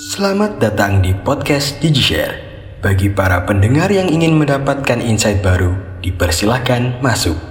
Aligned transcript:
Selamat 0.00 0.56
datang 0.56 1.04
di 1.04 1.12
podcast 1.12 1.76
DigiShare. 1.76 2.40
Bagi 2.80 3.12
para 3.12 3.44
pendengar 3.44 3.92
yang 3.92 4.08
ingin 4.08 4.32
mendapatkan 4.32 4.96
insight 4.96 5.44
baru, 5.44 5.76
dipersilahkan 6.00 7.04
masuk. 7.04 7.49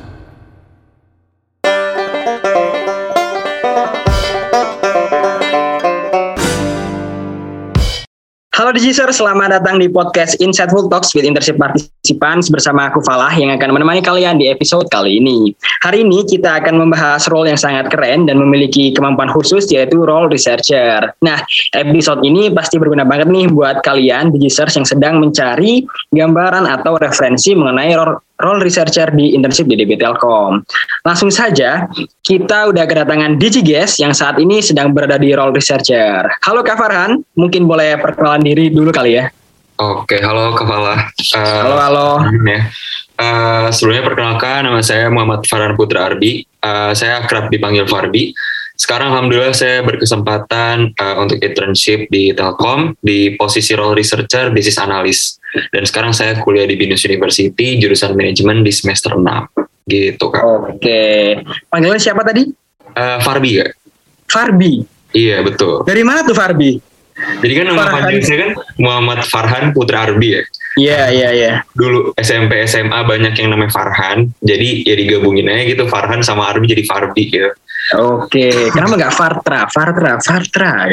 Halo 8.69 8.85
Digiser, 8.85 9.09
selamat 9.09 9.49
datang 9.49 9.81
di 9.81 9.89
podcast 9.89 10.37
Insightful 10.37 10.93
Talks 10.93 11.17
with 11.17 11.25
Internship 11.25 11.57
Participants 11.57 12.53
bersama 12.53 12.85
aku 12.85 13.01
Falah 13.01 13.33
yang 13.33 13.49
akan 13.49 13.73
menemani 13.73 13.97
kalian 13.97 14.37
di 14.37 14.45
episode 14.45 14.85
kali 14.93 15.17
ini. 15.17 15.57
Hari 15.81 16.05
ini 16.05 16.21
kita 16.21 16.61
akan 16.61 16.77
membahas 16.77 17.25
role 17.33 17.49
yang 17.49 17.57
sangat 17.57 17.89
keren 17.89 18.29
dan 18.29 18.37
memiliki 18.37 18.93
kemampuan 18.93 19.25
khusus 19.33 19.65
yaitu 19.73 19.97
role 20.05 20.29
researcher. 20.29 21.01
Nah, 21.25 21.41
episode 21.73 22.21
ini 22.21 22.53
pasti 22.53 22.77
berguna 22.77 23.09
banget 23.09 23.33
nih 23.33 23.49
buat 23.49 23.81
kalian 23.81 24.37
Digisters 24.37 24.77
yang 24.77 24.85
sedang 24.85 25.17
mencari 25.17 25.89
gambaran 26.13 26.69
atau 26.69 27.01
referensi 27.01 27.57
mengenai 27.57 27.97
role 28.39 28.63
researcher 28.63 29.11
di 29.11 29.35
internship 29.35 29.67
di 29.67 29.75
DB 29.75 29.99
Telkom. 29.99 30.63
Langsung 31.03 31.27
saja, 31.27 31.85
kita 32.23 32.71
udah 32.71 32.87
kedatangan 32.87 33.35
Digigues 33.35 33.99
yang 33.99 34.15
saat 34.15 34.39
ini 34.39 34.63
sedang 34.63 34.95
berada 34.95 35.19
di 35.19 35.35
role 35.35 35.51
researcher. 35.51 36.23
Halo 36.43 36.63
Kak 36.63 36.79
Farhan, 36.79 37.19
mungkin 37.35 37.67
boleh 37.67 37.99
perkenalan 37.99 38.43
diri 38.43 38.71
dulu 38.71 38.89
kali 38.95 39.19
ya. 39.19 39.27
Oke, 39.79 40.19
halo 40.19 40.55
Kepala. 40.55 41.07
Uh, 41.35 41.59
halo, 41.63 41.75
halo. 41.79 42.07
Ya. 42.43 42.67
Uh, 43.19 43.67
sebelumnya 43.71 44.03
perkenalkan, 44.07 44.67
nama 44.67 44.79
saya 44.83 45.07
Muhammad 45.07 45.43
Farhan 45.47 45.75
Putra 45.75 46.07
Arbi. 46.07 46.43
Uh, 46.59 46.91
saya 46.95 47.23
kerap 47.27 47.47
dipanggil 47.47 47.87
Farbi. 47.87 48.35
Sekarang 48.79 49.11
alhamdulillah 49.11 49.51
saya 49.51 49.83
berkesempatan 49.83 50.95
uh, 50.95 51.15
untuk 51.19 51.43
internship 51.43 52.07
di 52.07 52.31
Telkom 52.31 52.95
di 53.03 53.35
posisi 53.35 53.75
role 53.75 53.99
researcher 53.99 54.55
business 54.55 54.79
analyst. 54.79 55.38
Dan 55.73 55.83
sekarang 55.85 56.13
saya 56.13 56.37
kuliah 56.39 56.69
di 56.69 56.77
Binus 56.77 57.01
University 57.05 57.81
jurusan 57.81 58.13
manajemen 58.13 58.61
di 58.61 58.71
semester 58.73 59.17
6. 59.17 59.25
Gitu 59.89 60.25
Kak. 60.29 60.43
Oke. 60.45 61.01
Panggilannya 61.69 62.01
siapa 62.01 62.21
tadi? 62.21 62.45
Uh, 62.93 63.17
Farbi 63.21 63.51
Kak. 63.61 63.69
Farbi. 64.29 64.85
Iya, 65.09 65.41
betul. 65.41 65.81
Dari 65.89 66.05
mana 66.05 66.21
tuh 66.21 66.37
Farbi? 66.37 66.77
Jadi 67.19 67.53
kan 67.55 67.65
nama 67.67 67.83
panjang 67.91 68.23
saya 68.23 68.37
kan 68.47 68.51
Muhammad 68.79 69.19
Farhan 69.27 69.75
Putra 69.75 70.07
Arbi 70.07 70.39
ya. 70.39 70.43
Iya, 70.79 71.01
iya, 71.11 71.29
iya. 71.35 71.53
Dulu 71.75 72.15
SMP 72.15 72.63
SMA 72.63 73.03
banyak 73.03 73.35
yang 73.35 73.51
namanya 73.51 73.73
Farhan. 73.73 74.31
Jadi 74.39 74.87
ya 74.87 74.95
digabungin 74.95 75.51
aja 75.51 75.67
gitu 75.67 75.83
Farhan 75.91 76.23
sama 76.23 76.47
Arbi 76.47 76.71
jadi 76.71 76.83
Farbi 76.87 77.27
gitu. 77.27 77.51
Oke, 77.97 78.69
kenapa 78.69 78.93
nggak 79.01 79.13
Fartra, 79.17 79.65
Fartra, 79.65 80.21
Fartra. 80.21 80.85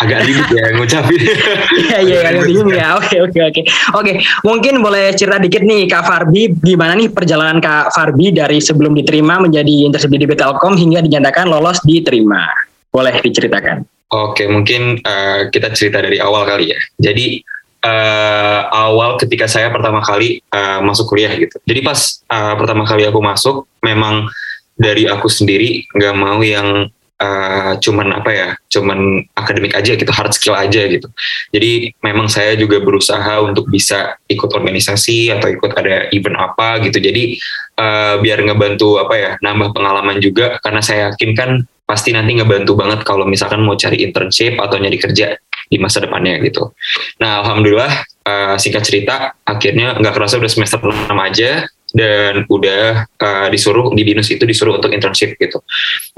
Agak 0.00 0.20
ribet 0.24 0.48
ya 0.48 0.64
ngucapin. 0.72 1.20
Iya 1.84 1.98
iya 2.00 2.16
agak 2.24 2.44
ribet 2.48 2.68
ya. 2.72 2.86
Oke 2.96 3.16
oke 3.20 3.40
oke. 3.52 3.60
Oke, 4.00 4.12
mungkin 4.48 4.80
boleh 4.80 5.12
cerita 5.12 5.36
dikit 5.36 5.60
nih 5.60 5.84
Kak 5.84 6.08
Farbi, 6.08 6.48
gimana 6.56 6.96
nih 6.96 7.12
perjalanan 7.12 7.60
Kak 7.60 7.92
Farbi 7.92 8.32
dari 8.32 8.64
sebelum 8.64 8.96
diterima 8.96 9.36
menjadi 9.36 9.84
internship 9.84 10.08
di 10.08 10.24
Telkom 10.24 10.72
hingga 10.80 11.04
dinyatakan 11.04 11.52
lolos 11.52 11.84
diterima. 11.84 12.48
Boleh 12.88 13.12
diceritakan. 13.20 13.84
Oke, 14.08 14.48
mungkin 14.48 15.04
uh, 15.04 15.52
kita 15.52 15.76
cerita 15.76 16.00
dari 16.00 16.16
awal 16.16 16.48
kali 16.48 16.72
ya. 16.72 16.80
Jadi 16.96 17.44
uh, 17.84 18.60
awal 18.72 19.20
ketika 19.20 19.44
saya 19.44 19.68
pertama 19.68 20.00
kali 20.00 20.40
uh, 20.48 20.80
masuk 20.80 21.12
kuliah 21.12 21.28
gitu. 21.36 21.60
Jadi 21.68 21.80
pas 21.84 22.24
uh, 22.32 22.56
pertama 22.56 22.88
kali 22.88 23.04
aku 23.04 23.20
masuk, 23.20 23.68
memang 23.84 24.32
dari 24.78 25.10
aku 25.10 25.26
sendiri 25.26 25.84
nggak 25.90 26.14
mau 26.14 26.38
yang 26.40 26.86
uh, 27.18 27.72
cuman 27.82 28.08
apa 28.14 28.30
ya, 28.30 28.48
cuman 28.70 29.26
akademik 29.34 29.74
aja 29.74 29.98
gitu, 29.98 30.08
hard 30.08 30.32
skill 30.32 30.54
aja 30.54 30.86
gitu. 30.86 31.10
Jadi 31.50 31.92
memang 32.00 32.30
saya 32.30 32.54
juga 32.54 32.78
berusaha 32.80 33.42
untuk 33.42 33.68
bisa 33.68 34.16
ikut 34.30 34.48
organisasi 34.48 35.34
atau 35.34 35.50
ikut 35.50 35.74
ada 35.74 36.08
event 36.14 36.38
apa 36.38 36.78
gitu. 36.86 37.02
Jadi 37.02 37.36
uh, 37.76 38.22
biar 38.22 38.40
ngebantu 38.46 39.02
apa 39.02 39.14
ya, 39.18 39.32
nambah 39.42 39.74
pengalaman 39.74 40.22
juga 40.22 40.56
karena 40.62 40.80
saya 40.80 41.10
yakin 41.12 41.30
kan 41.34 41.50
pasti 41.88 42.12
nanti 42.12 42.36
ngebantu 42.36 42.76
banget 42.76 43.00
kalau 43.00 43.24
misalkan 43.24 43.64
mau 43.64 43.72
cari 43.72 44.04
internship 44.04 44.60
atau 44.60 44.76
nyari 44.76 45.00
kerja 45.00 45.40
di 45.68 45.76
masa 45.80 46.04
depannya 46.04 46.36
gitu. 46.44 46.72
Nah, 47.20 47.44
alhamdulillah 47.44 47.92
uh, 48.28 48.54
singkat 48.60 48.84
cerita 48.84 49.32
akhirnya 49.44 49.96
nggak 49.96 50.14
kerasa 50.16 50.36
udah 50.36 50.52
semester 50.52 50.80
6 50.80 51.08
aja 51.12 51.64
dan 51.96 52.44
udah 52.48 53.08
uh, 53.20 53.46
disuruh 53.48 53.92
di 53.96 54.04
binus 54.04 54.28
itu 54.28 54.44
disuruh 54.44 54.76
untuk 54.76 54.92
internship 54.92 55.36
gitu. 55.40 55.64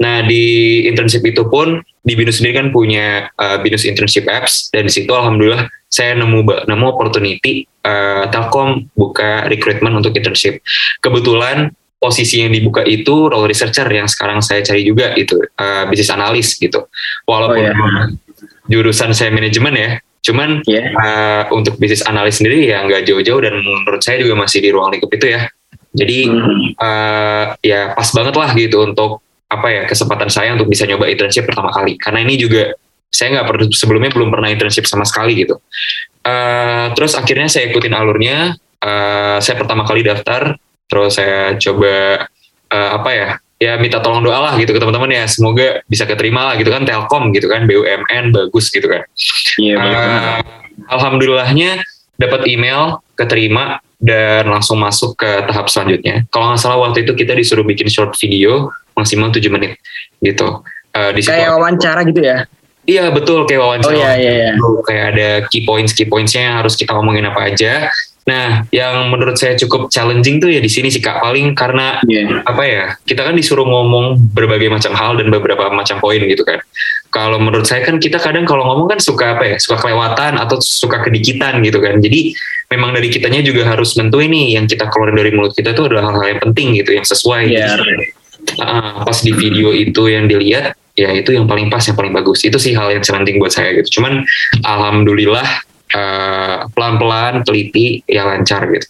Nah 0.03 0.23
di 0.27 0.83
internship 0.87 1.23
itu 1.23 1.47
pun 1.47 1.79
di 2.01 2.13
binus 2.17 2.41
sendiri 2.41 2.59
kan 2.59 2.67
punya 2.73 3.29
uh, 3.39 3.61
binus 3.61 3.87
internship 3.87 4.27
apps 4.27 4.67
dan 4.73 4.89
di 4.89 4.93
situ 4.93 5.11
alhamdulillah 5.13 5.69
saya 5.91 6.15
nemu 6.15 6.67
nemu 6.67 6.85
opportunity 6.87 7.67
uh, 7.83 8.27
Telkom 8.31 8.89
buka 8.95 9.47
recruitment 9.51 9.95
untuk 9.99 10.15
internship. 10.15 10.63
Kebetulan 11.03 11.71
posisi 12.01 12.41
yang 12.41 12.49
dibuka 12.49 12.81
itu 12.81 13.29
role 13.29 13.45
researcher 13.45 13.85
yang 13.85 14.09
sekarang 14.09 14.41
saya 14.41 14.65
cari 14.65 14.81
juga 14.81 15.13
itu 15.13 15.37
uh, 15.37 15.85
bisnis 15.85 16.09
analis 16.09 16.57
gitu. 16.57 16.89
Walaupun 17.29 17.61
oh, 17.61 17.69
yeah. 17.69 18.09
jurusan 18.65 19.13
saya 19.13 19.29
manajemen 19.29 19.77
ya, 19.77 19.89
cuman 20.25 20.65
yeah. 20.65 20.89
Iya. 20.89 20.97
uh, 20.97 21.43
untuk 21.53 21.77
bisnis 21.77 22.01
analis 22.09 22.41
sendiri 22.41 22.65
ya 22.65 22.81
nggak 22.81 23.05
jauh-jauh 23.05 23.41
dan 23.45 23.53
menurut 23.61 24.01
saya 24.01 24.17
juga 24.17 24.33
masih 24.33 24.65
di 24.65 24.69
ruang 24.73 24.89
lingkup 24.89 25.13
itu 25.13 25.37
ya. 25.37 25.45
Jadi 25.91 26.17
hmm. 26.27 26.79
uh, 26.79 27.45
ya 27.59 27.91
pas 27.91 28.07
banget 28.15 28.35
lah 28.39 28.49
gitu 28.55 28.87
untuk 28.87 29.19
apa 29.51 29.67
ya 29.67 29.81
kesempatan 29.83 30.31
saya 30.31 30.55
untuk 30.55 30.71
bisa 30.71 30.87
nyoba 30.87 31.11
internship 31.11 31.43
pertama 31.43 31.75
kali 31.75 31.99
karena 31.99 32.23
ini 32.23 32.39
juga 32.39 32.71
saya 33.11 33.35
nggak 33.35 33.47
pernah 33.51 33.67
sebelumnya 33.75 34.11
belum 34.15 34.31
pernah 34.31 34.47
internship 34.47 34.87
sama 34.87 35.03
sekali 35.03 35.43
gitu. 35.43 35.59
Uh, 36.23 36.95
terus 36.95 37.13
akhirnya 37.13 37.51
saya 37.51 37.67
ikutin 37.67 37.91
alurnya. 37.91 38.55
Uh, 38.81 39.37
saya 39.37 39.61
pertama 39.61 39.85
kali 39.85 40.01
daftar, 40.01 40.57
terus 40.89 41.13
saya 41.13 41.53
coba 41.59 42.25
uh, 42.73 42.89
apa 42.97 43.09
ya 43.13 43.27
ya 43.61 43.77
minta 43.77 44.01
tolong 44.01 44.25
doa 44.25 44.41
lah 44.41 44.53
gitu 44.57 44.73
ke 44.73 44.81
teman-teman 44.81 45.11
ya 45.13 45.29
semoga 45.29 45.85
bisa 45.85 46.09
keterima 46.09 46.49
lah 46.49 46.57
gitu 46.57 46.73
kan 46.73 46.81
Telkom 46.81 47.29
gitu 47.29 47.45
kan 47.45 47.69
BUMN 47.69 48.33
bagus 48.33 48.73
gitu 48.73 48.89
kan. 48.89 49.05
Iya. 49.61 49.75
Uh, 49.77 50.37
alhamdulillahnya 50.89 51.85
dapat 52.17 52.49
email 52.49 53.05
keterima 53.13 53.77
dan 54.01 54.49
langsung 54.49 54.81
masuk 54.81 55.13
ke 55.13 55.29
tahap 55.45 55.69
selanjutnya. 55.69 56.25
Kalau 56.33 56.49
nggak 56.49 56.59
salah 56.59 56.81
waktu 56.81 57.05
itu 57.05 57.13
kita 57.13 57.37
disuruh 57.37 57.61
bikin 57.61 57.85
short 57.87 58.17
video 58.17 58.73
maksimal 58.97 59.29
7 59.29 59.45
menit 59.53 59.77
gitu. 60.19 60.65
Uh, 60.91 61.13
di 61.15 61.23
kayak 61.23 61.55
wawancara 61.55 62.01
gitu 62.03 62.19
ya? 62.19 62.49
Iya 62.89 63.13
betul 63.13 63.45
kayak 63.45 63.61
wawancara. 63.61 63.93
Oh 63.93 63.95
iya 63.95 64.11
iya. 64.17 64.31
iya. 64.33 64.51
Kayak 64.83 65.05
ada 65.15 65.29
key 65.53 65.63
points 65.63 65.93
key 65.93 66.09
pointsnya 66.09 66.49
yang 66.49 66.55
harus 66.59 66.73
kita 66.73 66.97
ngomongin 66.97 67.29
apa 67.29 67.53
aja. 67.53 67.93
Nah, 68.21 68.69
yang 68.69 69.09
menurut 69.09 69.33
saya 69.33 69.57
cukup 69.57 69.89
challenging 69.89 70.37
tuh 70.37 70.53
ya 70.53 70.61
di 70.61 70.69
sini 70.69 70.93
sih 70.93 71.01
kak 71.01 71.25
paling 71.25 71.57
karena 71.57 71.97
yeah. 72.05 72.45
apa 72.45 72.63
ya 72.69 72.85
kita 73.01 73.25
kan 73.25 73.33
disuruh 73.33 73.65
ngomong 73.65 74.29
berbagai 74.29 74.69
macam 74.69 74.93
hal 74.93 75.17
dan 75.17 75.33
beberapa 75.33 75.73
macam 75.73 75.97
poin 75.97 76.21
gitu 76.21 76.45
kan. 76.45 76.61
Kalau 77.09 77.41
menurut 77.41 77.65
saya 77.65 77.81
kan 77.81 77.97
kita 77.97 78.21
kadang 78.21 78.45
kalau 78.45 78.63
ngomong 78.63 78.93
kan 78.93 78.99
suka 79.01 79.35
apa 79.35 79.43
ya 79.43 79.57
suka 79.57 79.81
kelewatan 79.81 80.37
atau 80.37 80.61
suka 80.61 81.01
kedikitan 81.01 81.65
gitu 81.65 81.81
kan. 81.81 81.97
Jadi 81.97 82.37
memang 82.71 82.95
dari 82.95 83.11
kitanya 83.11 83.43
juga 83.43 83.67
harus 83.67 83.93
nentuin 83.99 84.31
nih 84.31 84.55
yang 84.55 84.65
kita 84.65 84.87
keluar 84.87 85.11
dari 85.11 85.35
mulut 85.35 85.51
kita 85.51 85.75
tuh 85.75 85.91
adalah 85.91 86.09
hal-hal 86.09 86.37
yang 86.37 86.41
penting 86.41 86.79
gitu 86.79 86.95
yang 86.95 87.05
sesuai. 87.05 87.51
Yeah. 87.51 87.75
Gitu. 87.77 87.83
Uh, 88.57 89.05
pas 89.05 89.17
di 89.21 89.31
video 89.37 89.69
itu 89.69 90.09
yang 90.09 90.25
dilihat 90.25 90.73
ya 90.97 91.13
itu 91.13 91.37
yang 91.37 91.45
paling 91.45 91.69
pas 91.69 91.85
yang 91.85 91.93
paling 91.93 92.09
bagus 92.09 92.41
itu 92.41 92.57
sih 92.57 92.73
hal 92.73 92.89
yang 92.89 93.03
challenging 93.03 93.37
buat 93.37 93.53
saya 93.53 93.75
gitu. 93.77 94.01
Cuman 94.01 94.23
alhamdulillah 94.65 95.45
uh, 95.93 96.57
pelan-pelan 96.71 97.43
teliti 97.43 98.01
ya 98.07 98.25
lancar 98.25 98.65
gitu 98.71 98.87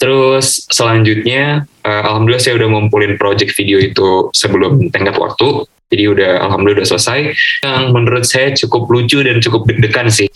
terus 0.00 0.64
selanjutnya 0.72 1.68
uh, 1.84 2.02
alhamdulillah 2.08 2.40
saya 2.40 2.56
udah 2.56 2.68
ngumpulin 2.72 3.20
project 3.20 3.52
video 3.52 3.76
itu 3.76 4.32
sebelum 4.32 4.88
tenggat 4.88 5.20
waktu 5.20 5.68
jadi 5.92 6.04
udah 6.08 6.32
alhamdulillah 6.46 6.80
udah 6.80 6.88
selesai 6.96 7.34
yang 7.60 7.92
menurut 7.92 8.24
saya 8.24 8.56
cukup 8.56 8.88
lucu 8.88 9.20
dan 9.20 9.42
cukup 9.44 9.68
deg-degan 9.68 10.08
sih 10.08 10.30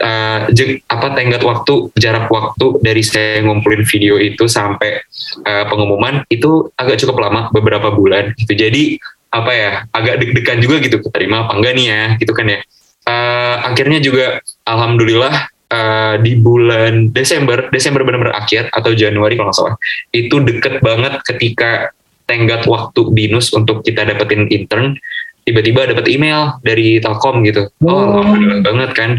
uh, 0.00 0.50
apa 0.90 1.06
tenggat 1.14 1.42
waktu 1.44 1.94
jarak 1.98 2.26
waktu 2.30 2.80
dari 2.82 3.02
saya 3.04 3.42
ngumpulin 3.46 3.86
video 3.86 4.18
itu 4.18 4.50
sampai 4.50 5.02
uh, 5.46 5.64
pengumuman 5.70 6.26
itu 6.30 6.70
agak 6.74 6.98
cukup 7.02 7.28
lama 7.28 7.40
beberapa 7.54 7.94
bulan 7.94 8.34
gitu. 8.38 8.54
Jadi 8.56 8.98
apa 9.34 9.50
ya 9.50 9.70
agak 9.90 10.22
deg-degan 10.22 10.62
juga 10.62 10.78
gitu 10.78 11.02
keterima 11.02 11.46
apa 11.46 11.58
enggak 11.58 11.74
nih 11.74 11.86
ya 11.90 12.02
gitu 12.18 12.32
kan 12.34 12.46
ya. 12.46 12.60
Uh, 13.04 13.56
akhirnya 13.68 14.00
juga 14.00 14.40
alhamdulillah 14.64 15.52
uh, 15.68 16.14
di 16.24 16.40
bulan 16.40 17.12
Desember 17.12 17.68
Desember 17.68 18.00
benar-benar 18.00 18.40
akhir 18.40 18.72
atau 18.72 18.96
Januari 18.96 19.36
kalau 19.36 19.52
nggak 19.52 19.58
salah 19.58 19.76
itu 20.08 20.40
deket 20.40 20.80
banget 20.80 21.20
ketika 21.28 21.92
tenggat 22.24 22.64
waktu 22.64 23.04
binus 23.12 23.52
untuk 23.52 23.84
kita 23.84 24.08
dapetin 24.08 24.48
intern 24.48 24.96
tiba-tiba 25.44 25.92
dapat 25.92 26.08
email 26.08 26.56
dari 26.64 26.96
Telkom 26.96 27.44
gitu. 27.44 27.68
Oh, 27.84 27.92
oh. 27.92 28.24
alhamdulillah 28.24 28.60
banget 28.64 28.90
kan 28.96 29.10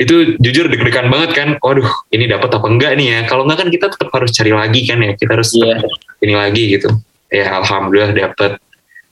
itu 0.00 0.40
jujur 0.40 0.72
deg-degan 0.72 1.12
banget 1.12 1.30
kan 1.36 1.48
waduh 1.60 1.84
ini 2.08 2.24
dapat 2.24 2.48
apa 2.48 2.64
enggak 2.64 2.92
nih 2.96 3.06
ya 3.12 3.18
kalau 3.28 3.44
enggak 3.44 3.66
kan 3.66 3.68
kita 3.68 3.86
tetap 3.92 4.08
harus 4.08 4.32
cari 4.32 4.52
lagi 4.52 4.80
kan 4.88 4.98
ya 5.04 5.12
kita 5.12 5.36
harus 5.36 5.52
yeah. 5.52 5.78
ini 6.24 6.32
lagi 6.32 6.62
gitu 6.72 6.88
ya 7.28 7.60
alhamdulillah 7.60 8.16
dapat 8.16 8.56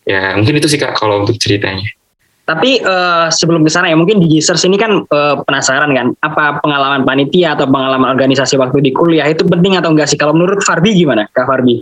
ya 0.09 0.37
mungkin 0.41 0.57
itu 0.57 0.69
sih 0.73 0.81
kak 0.81 0.97
kalau 0.97 1.25
untuk 1.25 1.37
ceritanya 1.37 1.85
Tapi 2.41 2.83
uh, 2.83 3.31
sebelum 3.31 3.63
ke 3.63 3.71
sana 3.71 3.87
ya 3.87 3.95
mungkin 3.95 4.19
di 4.19 4.27
Gisers 4.27 4.67
ini 4.67 4.75
kan 4.75 5.07
uh, 5.07 5.39
penasaran 5.47 5.95
kan 5.95 6.11
apa 6.19 6.59
pengalaman 6.59 7.07
panitia 7.07 7.55
atau 7.55 7.71
pengalaman 7.71 8.11
organisasi 8.11 8.59
waktu 8.59 8.83
di 8.83 8.91
kuliah 8.91 9.23
itu 9.31 9.47
penting 9.47 9.79
atau 9.79 9.95
enggak 9.95 10.11
sih? 10.11 10.19
Kalau 10.19 10.35
menurut 10.35 10.59
Farbi 10.67 10.99
gimana, 10.99 11.31
Kak 11.31 11.47
Farbi? 11.47 11.79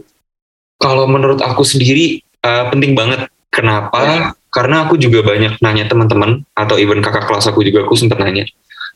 Kalau 0.76 1.08
menurut 1.08 1.40
aku 1.40 1.64
sendiri 1.64 2.20
uh, 2.44 2.68
penting 2.68 2.92
banget. 2.92 3.32
Kenapa? 3.48 3.96
Ya. 4.04 4.36
Karena 4.52 4.84
aku 4.84 5.00
juga 5.00 5.24
banyak 5.24 5.56
nanya 5.64 5.88
teman-teman 5.88 6.44
atau 6.52 6.76
even 6.76 7.00
kakak 7.00 7.24
kelas 7.24 7.48
aku 7.48 7.64
juga 7.64 7.88
aku 7.88 7.96
sempat 7.96 8.20
nanya. 8.20 8.44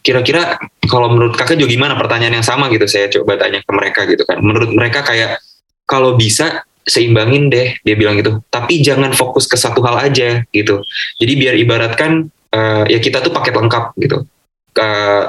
Kira-kira 0.02 0.58
kalau 0.90 1.14
menurut 1.14 1.38
kakak 1.38 1.56
juga 1.56 1.70
gimana 1.70 1.94
pertanyaan 1.94 2.43
yang 2.43 2.46
sama 2.46 2.66
gitu? 2.75 2.90
Saya 2.90 3.06
coba 3.08 3.38
tanya 3.38 3.62
ke 3.62 3.70
mereka 3.70 4.00
gitu 4.10 4.26
kan. 4.26 4.43
Menurut 4.43 4.75
mereka 4.75 5.06
kayak 5.06 5.38
kalau 5.87 6.19
bisa 6.19 6.66
seimbangin 6.82 7.46
deh 7.49 7.78
dia 7.87 7.94
bilang 7.94 8.19
gitu. 8.19 8.43
Tapi 8.50 8.82
jangan 8.82 9.14
fokus 9.14 9.46
ke 9.46 9.54
satu 9.54 9.78
hal 9.87 10.02
aja 10.02 10.43
gitu. 10.50 10.82
Jadi 11.22 11.32
biar 11.38 11.54
ibaratkan 11.54 12.26
uh, 12.50 12.84
ya 12.90 12.99
kita 12.99 13.22
tuh 13.22 13.31
paket 13.31 13.54
lengkap 13.54 13.94
gitu. 14.02 14.26
Ke 14.72 14.88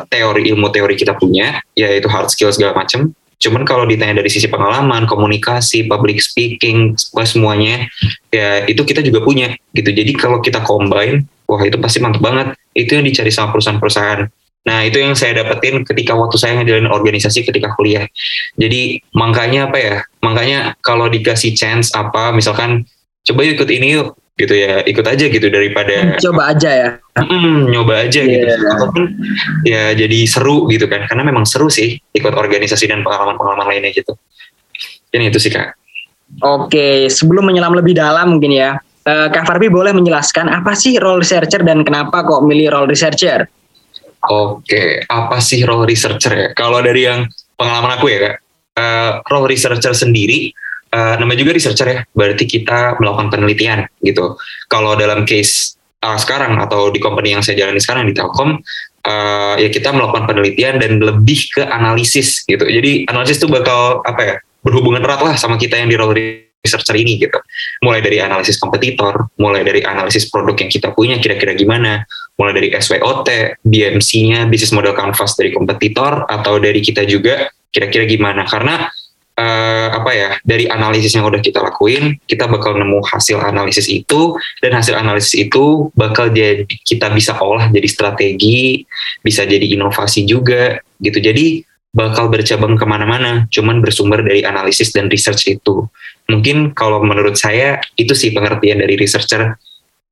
teori 0.10 0.50
ilmu 0.50 0.74
teori 0.74 0.98
kita 0.98 1.14
punya 1.20 1.62
yaitu 1.78 2.10
hard 2.10 2.34
skill 2.34 2.50
segala 2.50 2.74
macam 2.74 3.14
cuman 3.44 3.68
kalau 3.68 3.84
ditanya 3.84 4.24
dari 4.24 4.32
sisi 4.32 4.48
pengalaman 4.48 5.04
komunikasi 5.04 5.84
public 5.92 6.24
speaking 6.24 6.96
semuanya 7.28 7.92
ya 8.32 8.64
itu 8.64 8.88
kita 8.88 9.04
juga 9.04 9.20
punya 9.20 9.52
gitu. 9.76 9.92
Jadi 9.92 10.16
kalau 10.16 10.40
kita 10.40 10.64
combine 10.64 11.28
wah 11.44 11.60
itu 11.60 11.76
pasti 11.76 12.00
mantap 12.00 12.24
banget. 12.24 12.56
Itu 12.72 12.96
yang 12.96 13.06
dicari 13.06 13.30
sama 13.30 13.52
perusahaan-perusahaan 13.52 14.32
Nah, 14.64 14.88
itu 14.88 15.04
yang 15.04 15.12
saya 15.12 15.44
dapetin 15.44 15.84
ketika 15.84 16.16
waktu 16.16 16.40
saya 16.40 16.56
ngejalanin 16.64 16.88
organisasi 16.88 17.44
ketika 17.44 17.76
kuliah. 17.76 18.08
Jadi, 18.56 19.04
makanya 19.12 19.68
apa 19.68 19.78
ya? 19.78 19.96
Makanya 20.24 20.80
kalau 20.80 21.12
dikasih 21.12 21.52
chance 21.52 21.92
apa, 21.92 22.32
misalkan 22.32 22.88
coba 23.28 23.44
ikut 23.44 23.68
ini 23.68 24.00
yuk, 24.00 24.16
gitu 24.40 24.56
ya, 24.56 24.82
ikut 24.88 25.06
aja 25.06 25.26
gitu 25.30 25.48
daripada 25.52 26.18
coba 26.18 26.56
aja 26.56 26.72
ya. 26.74 26.90
Hmm, 27.14 27.70
nyoba 27.70 28.10
aja 28.10 28.24
yeah. 28.24 28.50
gitu. 28.50 28.66
Ataupun 28.66 29.04
ya 29.68 29.84
jadi 29.94 30.20
seru 30.26 30.66
gitu 30.72 30.90
kan. 30.90 31.06
Karena 31.06 31.28
memang 31.28 31.46
seru 31.46 31.70
sih 31.70 32.00
ikut 32.16 32.34
organisasi 32.34 32.90
dan 32.90 33.06
pengalaman-pengalaman 33.06 33.68
lainnya 33.68 33.94
gitu. 33.94 34.18
Ini 35.14 35.30
itu 35.30 35.38
sih, 35.38 35.54
Kak. 35.54 35.78
Oke, 36.42 37.12
sebelum 37.14 37.46
menyelam 37.46 37.78
lebih 37.78 37.94
dalam 37.94 38.34
mungkin 38.34 38.58
ya, 38.58 38.82
eh, 39.06 39.28
Kak 39.30 39.46
Farbi 39.46 39.70
boleh 39.70 39.94
menjelaskan 39.94 40.50
apa 40.50 40.74
sih 40.74 40.98
role 40.98 41.22
researcher 41.22 41.62
dan 41.62 41.86
kenapa 41.86 42.26
kok 42.26 42.42
milih 42.42 42.74
role 42.74 42.90
researcher? 42.90 43.46
Oke, 44.24 45.04
apa 45.04 45.44
sih 45.44 45.68
role 45.68 45.84
researcher 45.84 46.32
ya? 46.32 46.50
Kalau 46.56 46.80
dari 46.80 47.04
yang 47.04 47.28
pengalaman 47.60 48.00
aku 48.00 48.08
ya 48.08 48.18
kak, 48.24 48.36
uh, 48.80 49.12
role 49.28 49.52
researcher 49.52 49.92
sendiri, 49.92 50.56
uh, 50.96 51.20
namanya 51.20 51.44
juga 51.44 51.52
researcher 51.60 51.88
ya, 51.92 52.00
berarti 52.16 52.48
kita 52.48 52.96
melakukan 53.04 53.28
penelitian 53.28 53.84
gitu. 54.00 54.40
Kalau 54.72 54.96
dalam 54.96 55.28
case 55.28 55.76
uh, 56.00 56.16
sekarang 56.16 56.56
atau 56.64 56.88
di 56.88 57.04
company 57.04 57.36
yang 57.36 57.44
saya 57.44 57.60
jalani 57.60 57.84
sekarang 57.84 58.08
di 58.08 58.16
Telkom, 58.16 58.64
uh, 59.04 59.56
ya 59.60 59.68
kita 59.68 59.92
melakukan 59.92 60.24
penelitian 60.24 60.80
dan 60.80 61.04
lebih 61.04 61.52
ke 61.52 61.64
analisis 61.68 62.48
gitu. 62.48 62.64
Jadi 62.64 63.04
analisis 63.12 63.44
itu 63.44 63.52
bakal 63.52 64.00
apa 64.08 64.22
ya, 64.24 64.36
berhubungan 64.64 65.04
erat 65.04 65.20
lah 65.20 65.36
sama 65.36 65.60
kita 65.60 65.76
yang 65.76 65.92
di 65.92 66.00
role 66.00 66.16
researcher 66.64 66.96
ini 66.96 67.20
gitu. 67.20 67.36
Mulai 67.84 68.00
dari 68.00 68.24
analisis 68.24 68.56
kompetitor, 68.56 69.28
mulai 69.36 69.68
dari 69.68 69.84
analisis 69.84 70.32
produk 70.32 70.56
yang 70.56 70.72
kita 70.72 70.96
punya 70.96 71.20
kira-kira 71.20 71.52
gimana, 71.60 72.08
mulai 72.38 72.54
dari 72.58 72.70
SWOT, 72.74 73.28
BMC-nya, 73.62 74.50
bisnis 74.50 74.74
model 74.74 74.98
canvas 74.98 75.38
dari 75.38 75.54
kompetitor 75.54 76.26
atau 76.26 76.58
dari 76.58 76.82
kita 76.82 77.06
juga 77.06 77.50
kira-kira 77.70 78.10
gimana. 78.10 78.42
Karena 78.46 78.90
uh, 79.38 79.88
apa 79.94 80.12
ya, 80.14 80.30
dari 80.42 80.66
analisis 80.66 81.14
yang 81.14 81.30
udah 81.30 81.42
kita 81.42 81.62
lakuin, 81.62 82.18
kita 82.26 82.50
bakal 82.50 82.78
nemu 82.78 83.02
hasil 83.06 83.38
analisis 83.42 83.86
itu 83.90 84.38
dan 84.62 84.78
hasil 84.78 84.98
analisis 84.98 85.34
itu 85.38 85.90
bakal 85.94 86.30
jadi 86.34 86.66
kita 86.66 87.14
bisa 87.14 87.38
olah 87.38 87.70
jadi 87.70 87.88
strategi, 87.90 88.86
bisa 89.22 89.46
jadi 89.46 89.66
inovasi 89.74 90.26
juga 90.26 90.82
gitu. 91.02 91.22
Jadi 91.22 91.66
bakal 91.94 92.34
bercabang 92.34 92.74
ke 92.74 92.86
mana-mana, 92.90 93.46
cuman 93.54 93.78
bersumber 93.78 94.26
dari 94.26 94.42
analisis 94.42 94.90
dan 94.90 95.10
research 95.14 95.46
itu. 95.46 95.86
Mungkin 96.26 96.74
kalau 96.74 97.06
menurut 97.06 97.38
saya 97.38 97.78
itu 97.94 98.18
sih 98.18 98.34
pengertian 98.34 98.82
dari 98.82 98.98
researcher. 98.98 99.54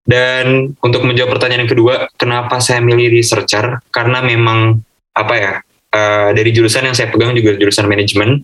Dan 0.01 0.73
untuk 0.81 1.05
menjawab 1.05 1.37
pertanyaan 1.37 1.65
yang 1.65 1.71
kedua, 1.71 2.09
kenapa 2.17 2.57
saya 2.57 2.81
milih 2.81 3.13
researcher? 3.13 3.79
Karena 3.93 4.25
memang 4.25 4.81
apa 5.13 5.33
ya 5.37 5.51
uh, 5.93 6.29
dari 6.33 6.49
jurusan 6.49 6.89
yang 6.89 6.95
saya 6.97 7.13
pegang 7.13 7.37
juga 7.37 7.53
jurusan 7.59 7.85
manajemen, 7.85 8.41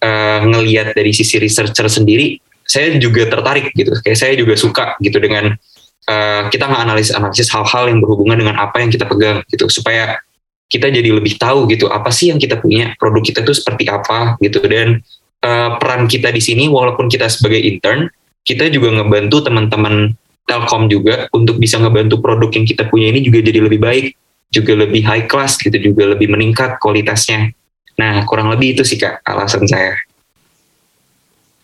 uh, 0.00 0.40
ngelihat 0.46 0.94
dari 0.94 1.10
sisi 1.10 1.42
researcher 1.42 1.90
sendiri, 1.90 2.38
saya 2.62 2.94
juga 3.02 3.26
tertarik 3.26 3.74
gitu. 3.74 3.90
Kayak 4.06 4.18
saya 4.22 4.32
juga 4.38 4.54
suka 4.54 4.94
gitu 5.02 5.18
dengan 5.18 5.58
uh, 6.06 6.42
kita 6.48 6.64
nggak 6.70 6.82
analisis 6.86 7.48
hal-hal 7.50 7.90
yang 7.90 7.98
berhubungan 7.98 8.38
dengan 8.38 8.56
apa 8.62 8.78
yang 8.80 8.90
kita 8.90 9.04
pegang 9.10 9.42
gitu 9.50 9.66
supaya 9.66 10.22
kita 10.70 10.86
jadi 10.86 11.10
lebih 11.10 11.34
tahu 11.34 11.66
gitu 11.66 11.90
apa 11.90 12.14
sih 12.14 12.30
yang 12.30 12.38
kita 12.38 12.62
punya 12.62 12.94
produk 12.94 13.26
kita 13.26 13.42
itu 13.42 13.52
seperti 13.58 13.90
apa 13.90 14.38
gitu 14.38 14.62
dan 14.70 15.02
uh, 15.42 15.74
peran 15.82 16.06
kita 16.06 16.30
di 16.30 16.38
sini 16.38 16.70
walaupun 16.70 17.10
kita 17.10 17.26
sebagai 17.26 17.58
intern 17.58 18.06
kita 18.46 18.70
juga 18.70 19.02
ngebantu 19.02 19.50
teman-teman 19.50 20.14
Telkom 20.48 20.90
juga 20.90 21.30
untuk 21.30 21.60
bisa 21.62 21.78
ngebantu 21.78 22.18
produk 22.18 22.50
yang 22.50 22.66
kita 22.66 22.88
punya 22.90 23.12
ini 23.12 23.22
juga 23.22 23.44
jadi 23.44 23.60
lebih 23.62 23.80
baik 23.80 24.06
juga 24.50 24.72
lebih 24.74 25.02
high 25.06 25.26
class 25.30 25.58
gitu 25.60 25.74
juga 25.78 26.16
lebih 26.16 26.26
meningkat 26.30 26.78
kualitasnya 26.82 27.54
nah 27.94 28.24
kurang 28.26 28.50
lebih 28.50 28.74
itu 28.78 28.82
sih 28.82 28.98
kak 28.98 29.22
alasan 29.26 29.66
saya 29.66 29.94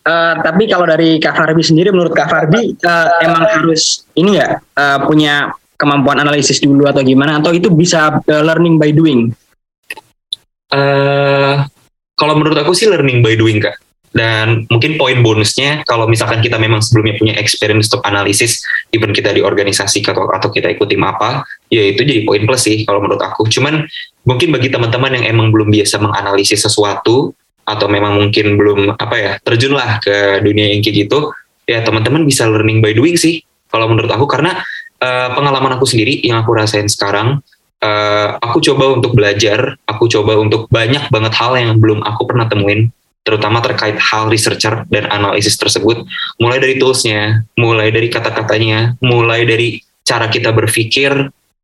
Uh, 0.07 0.39
tapi 0.39 0.71
kalau 0.71 0.87
dari 0.87 1.19
Kak 1.19 1.35
Farbi 1.35 1.67
sendiri, 1.67 1.91
menurut 1.91 2.15
Kak 2.15 2.31
Farbi 2.31 2.79
uh, 2.79 3.09
emang 3.27 3.43
harus 3.43 4.07
ini 4.15 4.39
ya 4.39 4.55
uh, 4.55 5.03
punya 5.03 5.51
kemampuan 5.75 6.23
analisis 6.23 6.63
dulu 6.63 6.87
atau 6.87 7.03
gimana 7.03 7.43
atau 7.43 7.51
itu 7.51 7.75
bisa 7.75 8.15
uh, 8.15 8.43
learning 8.47 8.79
by 8.79 8.95
doing? 8.95 9.35
Uh, 10.71 11.67
kalau 12.15 12.39
menurut 12.39 12.55
aku 12.55 12.71
sih 12.71 12.87
learning 12.87 13.19
by 13.19 13.35
doing 13.35 13.59
kak. 13.59 13.83
Dan 14.17 14.65
mungkin 14.73 14.97
poin 14.97 15.21
bonusnya 15.21 15.85
kalau 15.85 16.09
misalkan 16.09 16.41
kita 16.41 16.57
memang 16.57 16.81
sebelumnya 16.81 17.21
punya 17.21 17.37
experience 17.37 17.93
untuk 17.93 18.01
analisis, 18.09 18.65
even 18.97 19.13
kita 19.13 19.29
di 19.37 19.45
organisasi 19.45 20.01
atau 20.09 20.25
atau 20.33 20.49
kita 20.49 20.73
ikut 20.73 20.89
tim 20.89 21.05
apa, 21.05 21.45
ya 21.69 21.85
itu 21.85 22.01
jadi 22.01 22.25
poin 22.25 22.41
plus 22.49 22.65
sih 22.65 22.89
kalau 22.89 23.05
menurut 23.05 23.21
aku. 23.21 23.45
Cuman 23.53 23.85
mungkin 24.25 24.57
bagi 24.57 24.73
teman-teman 24.73 25.21
yang 25.21 25.37
emang 25.37 25.53
belum 25.53 25.69
biasa 25.69 26.01
menganalisis 26.01 26.65
sesuatu 26.65 27.37
atau 27.69 27.87
memang 27.93 28.17
mungkin 28.17 28.57
belum 28.57 28.97
apa 28.97 29.17
ya 29.21 29.33
terjun 29.45 29.77
lah 29.77 30.01
ke 30.01 30.41
dunia 30.41 30.73
yang 30.73 30.81
kayak 30.81 30.97
gitu, 31.05 31.37
ya 31.69 31.85
teman-teman 31.85 32.25
bisa 32.25 32.49
learning 32.49 32.81
by 32.81 32.97
doing 32.97 33.21
sih 33.21 33.45
kalau 33.69 33.91
menurut 33.91 34.09
aku 34.09 34.25
karena 34.25 34.57
uh, 35.03 35.29
pengalaman 35.37 35.77
aku 35.77 35.85
sendiri 35.85 36.25
yang 36.25 36.41
aku 36.41 36.57
rasain 36.57 36.89
sekarang, 36.89 37.45
uh, 37.85 38.29
aku 38.41 38.65
coba 38.65 38.97
untuk 38.97 39.13
belajar, 39.13 39.77
aku 39.85 40.09
coba 40.09 40.41
untuk 40.41 40.71
banyak 40.73 41.11
banget 41.13 41.33
hal 41.37 41.53
yang 41.59 41.77
belum 41.77 42.01
aku 42.07 42.25
pernah 42.25 42.47
temuin, 42.49 42.89
terutama 43.27 43.59
terkait 43.59 43.99
hal 43.99 44.31
researcher 44.31 44.87
dan 44.87 45.11
analisis 45.11 45.59
tersebut, 45.59 46.07
mulai 46.39 46.63
dari 46.63 46.79
toolsnya, 46.79 47.43
mulai 47.59 47.91
dari 47.91 48.07
kata-katanya, 48.07 48.95
mulai 49.03 49.43
dari 49.43 49.83
cara 50.07 50.31
kita 50.31 50.55
berpikir 50.55 51.11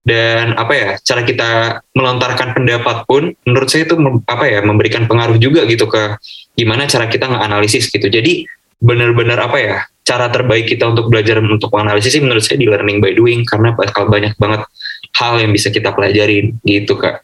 dan 0.03 0.59
apa 0.59 0.73
ya 0.75 0.89
cara 0.99 1.23
kita 1.23 1.79
melontarkan 1.95 2.59
pendapat 2.59 3.07
pun 3.07 3.31
menurut 3.47 3.71
saya 3.71 3.87
itu 3.87 3.95
apa 4.27 4.45
ya 4.51 4.59
memberikan 4.67 5.07
pengaruh 5.07 5.39
juga 5.39 5.63
gitu 5.71 5.87
ke 5.87 6.19
gimana 6.59 6.91
cara 6.91 7.07
kita 7.07 7.31
nganalisis 7.31 7.87
gitu 7.87 8.11
jadi 8.11 8.43
benar-benar 8.83 9.39
apa 9.47 9.59
ya 9.63 9.77
cara 10.03 10.27
terbaik 10.27 10.67
kita 10.67 10.91
untuk 10.91 11.07
belajar 11.07 11.39
untuk 11.39 11.71
menganalisis 11.71 12.19
sih 12.19 12.23
menurut 12.23 12.43
saya 12.43 12.59
di 12.59 12.67
learning 12.67 12.99
by 12.99 13.15
doing 13.15 13.47
karena 13.47 13.71
bakal 13.79 14.11
banyak 14.11 14.35
banget 14.35 14.67
hal 15.15 15.39
yang 15.39 15.55
bisa 15.55 15.71
kita 15.71 15.95
pelajarin 15.95 16.59
gitu 16.67 16.99
kak. 16.99 17.23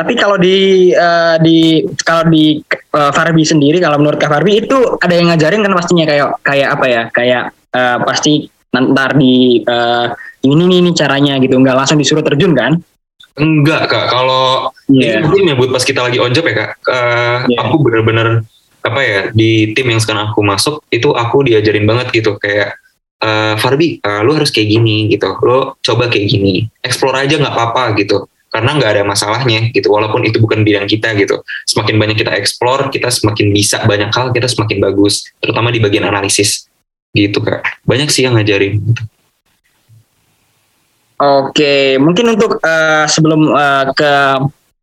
Tapi 0.00 0.16
kalau 0.16 0.40
di 0.40 0.90
uh, 0.96 1.36
di 1.44 1.84
kalau 2.00 2.24
di 2.32 2.56
uh, 2.96 3.12
Farbi 3.12 3.44
sendiri 3.44 3.84
kalau 3.84 4.00
menurut 4.00 4.16
Kak 4.16 4.32
Farbi 4.32 4.64
itu 4.64 4.96
ada 4.96 5.12
yang 5.12 5.28
ngajarin 5.28 5.60
kan 5.60 5.76
pastinya 5.76 6.08
kayak 6.08 6.40
kayak 6.40 6.68
apa 6.72 6.86
ya? 6.88 7.02
Kayak 7.12 7.44
uh, 7.76 8.00
pasti 8.08 8.48
nanti 8.72 9.04
di 9.20 9.34
uh, 9.68 10.08
ini 10.40 10.62
nih 10.64 10.78
ini 10.80 10.90
caranya 10.96 11.36
gitu. 11.36 11.60
Nggak 11.60 11.76
langsung 11.76 12.00
disuruh 12.00 12.24
terjun 12.24 12.56
kan? 12.56 12.80
Enggak 13.36 13.92
kak. 13.92 14.08
Kalau 14.08 14.72
yeah. 14.88 15.20
ini 15.20 15.28
mungkin 15.28 15.42
ya 15.52 15.54
buat 15.60 15.70
pas 15.76 15.84
kita 15.84 16.00
lagi 16.00 16.16
on 16.16 16.32
job 16.32 16.48
ya 16.48 16.54
kak. 16.56 16.70
Uh, 16.88 17.38
yeah. 17.52 17.60
aku 17.60 17.76
bener-bener 17.84 18.48
apa 18.80 19.00
ya 19.04 19.20
di 19.36 19.76
tim 19.76 19.92
yang 19.92 20.00
sekarang 20.00 20.32
aku 20.32 20.40
masuk 20.40 20.80
itu 20.88 21.12
aku 21.12 21.44
diajarin 21.44 21.84
banget 21.84 22.08
gitu. 22.24 22.40
Kayak 22.40 22.80
uh, 23.20 23.60
Farbi 23.60 24.00
uh, 24.00 24.24
lu 24.24 24.32
harus 24.32 24.48
kayak 24.48 24.80
gini 24.80 25.12
gitu. 25.12 25.28
Lo 25.44 25.76
coba 25.84 26.08
kayak 26.08 26.24
gini. 26.24 26.64
Explore 26.80 27.20
aja 27.20 27.36
nggak 27.36 27.52
apa-apa 27.52 28.00
gitu 28.00 28.24
karena 28.50 28.70
nggak 28.76 28.90
ada 28.98 29.02
masalahnya 29.06 29.70
gitu 29.70 29.94
walaupun 29.94 30.26
itu 30.26 30.42
bukan 30.42 30.66
bidang 30.66 30.90
kita 30.90 31.14
gitu 31.14 31.40
semakin 31.70 31.96
banyak 31.96 32.16
kita 32.18 32.34
explore 32.34 32.90
kita 32.90 33.06
semakin 33.06 33.54
bisa 33.54 33.82
banyak 33.86 34.10
hal 34.10 34.34
kita 34.34 34.50
semakin 34.50 34.82
bagus 34.82 35.30
terutama 35.38 35.70
di 35.70 35.78
bagian 35.78 36.10
analisis 36.10 36.66
gitu 37.14 37.38
kak 37.40 37.62
banyak 37.86 38.10
sih 38.10 38.26
yang 38.26 38.34
ngajarin 38.34 38.82
Oke, 41.20 42.00
mungkin 42.00 42.32
untuk 42.32 42.56
uh, 42.64 43.04
sebelum 43.04 43.52
uh, 43.52 43.92
ke 43.92 44.12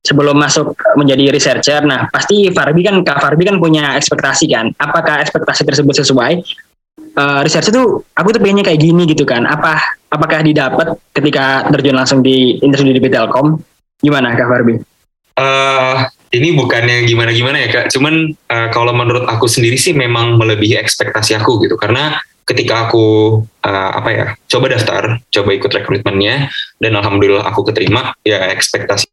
sebelum 0.06 0.38
masuk 0.38 0.78
menjadi 0.94 1.34
researcher, 1.34 1.82
nah 1.82 2.06
pasti 2.14 2.54
Farbi 2.54 2.86
kan 2.86 3.02
Kak 3.02 3.18
Farbi 3.18 3.42
kan 3.42 3.58
punya 3.58 3.98
ekspektasi 3.98 4.46
kan. 4.46 4.70
Apakah 4.78 5.26
ekspektasi 5.26 5.66
tersebut 5.66 5.98
sesuai? 5.98 6.46
Uh, 7.18 7.42
researcher 7.42 7.74
tuh 7.74 8.06
aku 8.14 8.38
tuh 8.38 8.38
pengennya 8.38 8.70
kayak 8.70 8.78
gini 8.78 9.10
gitu 9.10 9.26
kan. 9.26 9.50
Apa 9.50 9.97
apakah 10.08 10.44
didapat 10.44 10.98
ketika 11.12 11.68
terjun 11.72 11.98
langsung 11.98 12.20
di 12.24 12.60
industri 12.64 12.96
di 12.96 13.02
Telkom? 13.12 13.60
Gimana 14.00 14.38
Kak 14.38 14.48
Barbie? 14.48 14.80
Uh, 15.38 16.02
ini 16.34 16.58
bukannya 16.58 17.06
gimana-gimana 17.06 17.62
ya 17.62 17.70
kak, 17.70 17.94
cuman 17.94 18.34
uh, 18.50 18.68
kalau 18.74 18.90
menurut 18.90 19.30
aku 19.30 19.46
sendiri 19.46 19.78
sih 19.78 19.94
memang 19.94 20.34
melebihi 20.34 20.74
ekspektasi 20.82 21.38
aku 21.38 21.62
gitu, 21.62 21.78
karena 21.78 22.18
ketika 22.42 22.90
aku 22.90 23.46
uh, 23.62 23.92
apa 23.94 24.10
ya 24.10 24.26
coba 24.50 24.74
daftar, 24.74 25.22
coba 25.30 25.50
ikut 25.54 25.70
rekrutmennya 25.70 26.50
dan 26.82 26.92
alhamdulillah 26.98 27.46
aku 27.46 27.70
keterima, 27.70 28.18
ya 28.26 28.50
ekspektasi 28.50 29.06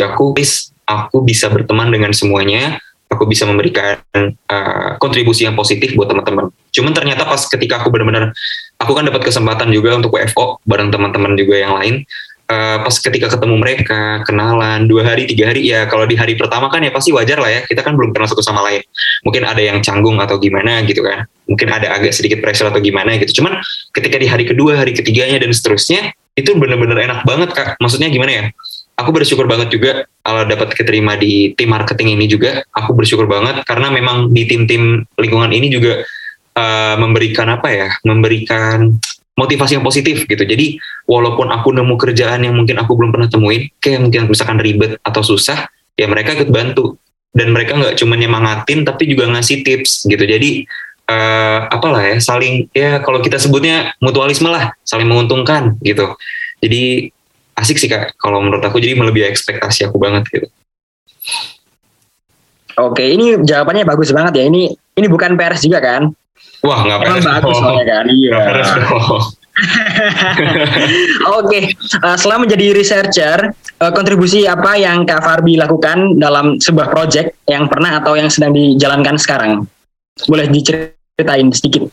aku 0.00 0.32
please 0.32 0.72
aku 0.88 1.20
bisa 1.20 1.52
berteman 1.52 1.92
dengan 1.92 2.16
semuanya, 2.16 2.80
aku 3.12 3.28
bisa 3.28 3.44
memberikan 3.44 4.00
uh, 4.48 4.96
kontribusi 4.96 5.44
yang 5.44 5.52
positif 5.60 5.92
buat 5.92 6.08
teman-teman. 6.08 6.48
Cuman 6.72 6.96
ternyata 6.96 7.28
pas 7.28 7.44
ketika 7.44 7.84
aku 7.84 7.92
benar-benar 7.92 8.32
aku 8.80 8.92
kan 8.96 9.04
dapat 9.04 9.22
kesempatan 9.28 9.68
juga 9.70 10.00
untuk 10.00 10.16
WFO 10.16 10.58
bareng 10.64 10.88
teman-teman 10.88 11.36
juga 11.36 11.60
yang 11.60 11.76
lain. 11.76 12.02
Uh, 12.50 12.82
pas 12.82 12.90
ketika 12.98 13.30
ketemu 13.30 13.62
mereka, 13.62 14.26
kenalan 14.26 14.90
dua 14.90 15.06
hari 15.06 15.22
tiga 15.22 15.54
hari 15.54 15.70
ya 15.70 15.86
kalau 15.86 16.02
di 16.02 16.18
hari 16.18 16.34
pertama 16.34 16.66
kan 16.66 16.82
ya 16.82 16.90
pasti 16.90 17.14
wajar 17.14 17.38
lah 17.38 17.46
ya 17.46 17.62
kita 17.62 17.78
kan 17.78 17.94
belum 17.94 18.10
kenal 18.10 18.26
satu 18.26 18.42
sama 18.42 18.66
lain. 18.66 18.82
Mungkin 19.22 19.46
ada 19.46 19.62
yang 19.62 19.78
canggung 19.86 20.18
atau 20.18 20.34
gimana 20.42 20.82
gitu 20.82 21.06
kan. 21.06 21.30
Mungkin 21.46 21.70
ada 21.70 21.94
agak 21.94 22.10
sedikit 22.10 22.42
pressure 22.42 22.66
atau 22.66 22.82
gimana 22.82 23.14
gitu. 23.22 23.38
Cuman 23.38 23.62
ketika 23.94 24.18
di 24.18 24.26
hari 24.26 24.50
kedua, 24.50 24.82
hari 24.82 24.98
ketiganya 24.98 25.38
dan 25.38 25.54
seterusnya 25.54 26.10
itu 26.34 26.50
benar-benar 26.58 26.98
enak 26.98 27.20
banget 27.22 27.54
kak. 27.54 27.78
Maksudnya 27.78 28.10
gimana 28.10 28.32
ya? 28.34 28.44
aku 29.00 29.10
bersyukur 29.16 29.48
banget 29.48 29.72
juga 29.72 30.04
kalau 30.20 30.44
dapat 30.44 30.76
keterima 30.76 31.16
di 31.16 31.56
tim 31.56 31.72
marketing 31.72 32.20
ini 32.20 32.28
juga 32.28 32.60
aku 32.76 32.92
bersyukur 32.92 33.24
banget 33.24 33.64
karena 33.64 33.88
memang 33.88 34.28
di 34.28 34.44
tim-tim 34.44 35.08
lingkungan 35.16 35.48
ini 35.48 35.72
juga 35.72 36.04
uh, 36.60 36.94
memberikan 37.00 37.48
apa 37.48 37.68
ya 37.72 37.88
memberikan 38.04 39.00
motivasi 39.40 39.80
yang 39.80 39.86
positif 39.86 40.28
gitu. 40.28 40.44
Jadi 40.44 40.76
walaupun 41.08 41.48
aku 41.48 41.72
nemu 41.72 41.96
kerjaan 41.96 42.44
yang 42.44 42.52
mungkin 42.52 42.76
aku 42.76 42.92
belum 42.92 43.08
pernah 43.08 43.28
temuin 43.32 43.72
kayak 43.80 44.04
mungkin 44.04 44.28
misalkan 44.28 44.60
ribet 44.60 45.00
atau 45.00 45.24
susah 45.24 45.64
ya 45.96 46.04
mereka 46.04 46.36
ikut 46.36 46.52
bantu. 46.52 47.00
Dan 47.30 47.54
mereka 47.54 47.78
nggak 47.78 47.94
cuma 47.94 48.18
nyemangatin 48.18 48.82
tapi 48.82 49.06
juga 49.06 49.30
ngasih 49.30 49.62
tips 49.62 50.04
gitu. 50.10 50.18
Jadi 50.26 50.66
uh, 51.06 51.70
apalah 51.70 52.02
ya 52.02 52.18
saling 52.18 52.66
ya 52.74 52.98
kalau 53.00 53.22
kita 53.22 53.38
sebutnya 53.38 53.94
mutualisme 54.02 54.50
lah 54.50 54.74
saling 54.82 55.06
menguntungkan 55.06 55.78
gitu. 55.80 56.18
Jadi 56.60 57.08
asik 57.54 57.78
sih 57.78 57.88
kak 57.88 58.18
kalau 58.18 58.42
menurut 58.42 58.60
aku. 58.66 58.82
Jadi 58.82 58.98
melebihi 58.98 59.30
ekspektasi 59.30 59.88
aku 59.88 59.96
banget 60.02 60.26
gitu. 60.28 60.46
Oke, 62.80 63.04
ini 63.04 63.36
jawabannya 63.44 63.84
bagus 63.86 64.10
banget 64.10 64.40
ya. 64.40 64.44
Ini 64.50 64.62
ini 64.74 65.06
bukan 65.06 65.38
pers 65.38 65.62
juga 65.62 65.78
kan? 65.78 66.10
Wah, 66.60 66.78
nggak 66.84 66.98
pers. 67.00 67.24
bagus 67.24 67.56
soalnya 67.56 67.84
kan. 67.88 68.04
Iya. 68.08 68.36
Oke, 71.40 71.60
uh, 72.00 72.16
setelah 72.16 72.38
menjadi 72.40 72.72
researcher, 72.72 73.52
uh, 73.80 73.92
kontribusi 73.92 74.48
apa 74.48 74.76
yang 74.80 75.04
Kak 75.04 75.20
Farbi 75.20 75.60
lakukan 75.60 76.16
dalam 76.16 76.56
sebuah 76.56 76.88
project 76.88 77.36
yang 77.44 77.68
pernah 77.68 78.00
atau 78.00 78.16
yang 78.16 78.32
sedang 78.32 78.56
dijalankan 78.56 79.20
sekarang? 79.20 79.68
Boleh 80.28 80.48
diceritain 80.48 81.48
sedikit? 81.52 81.88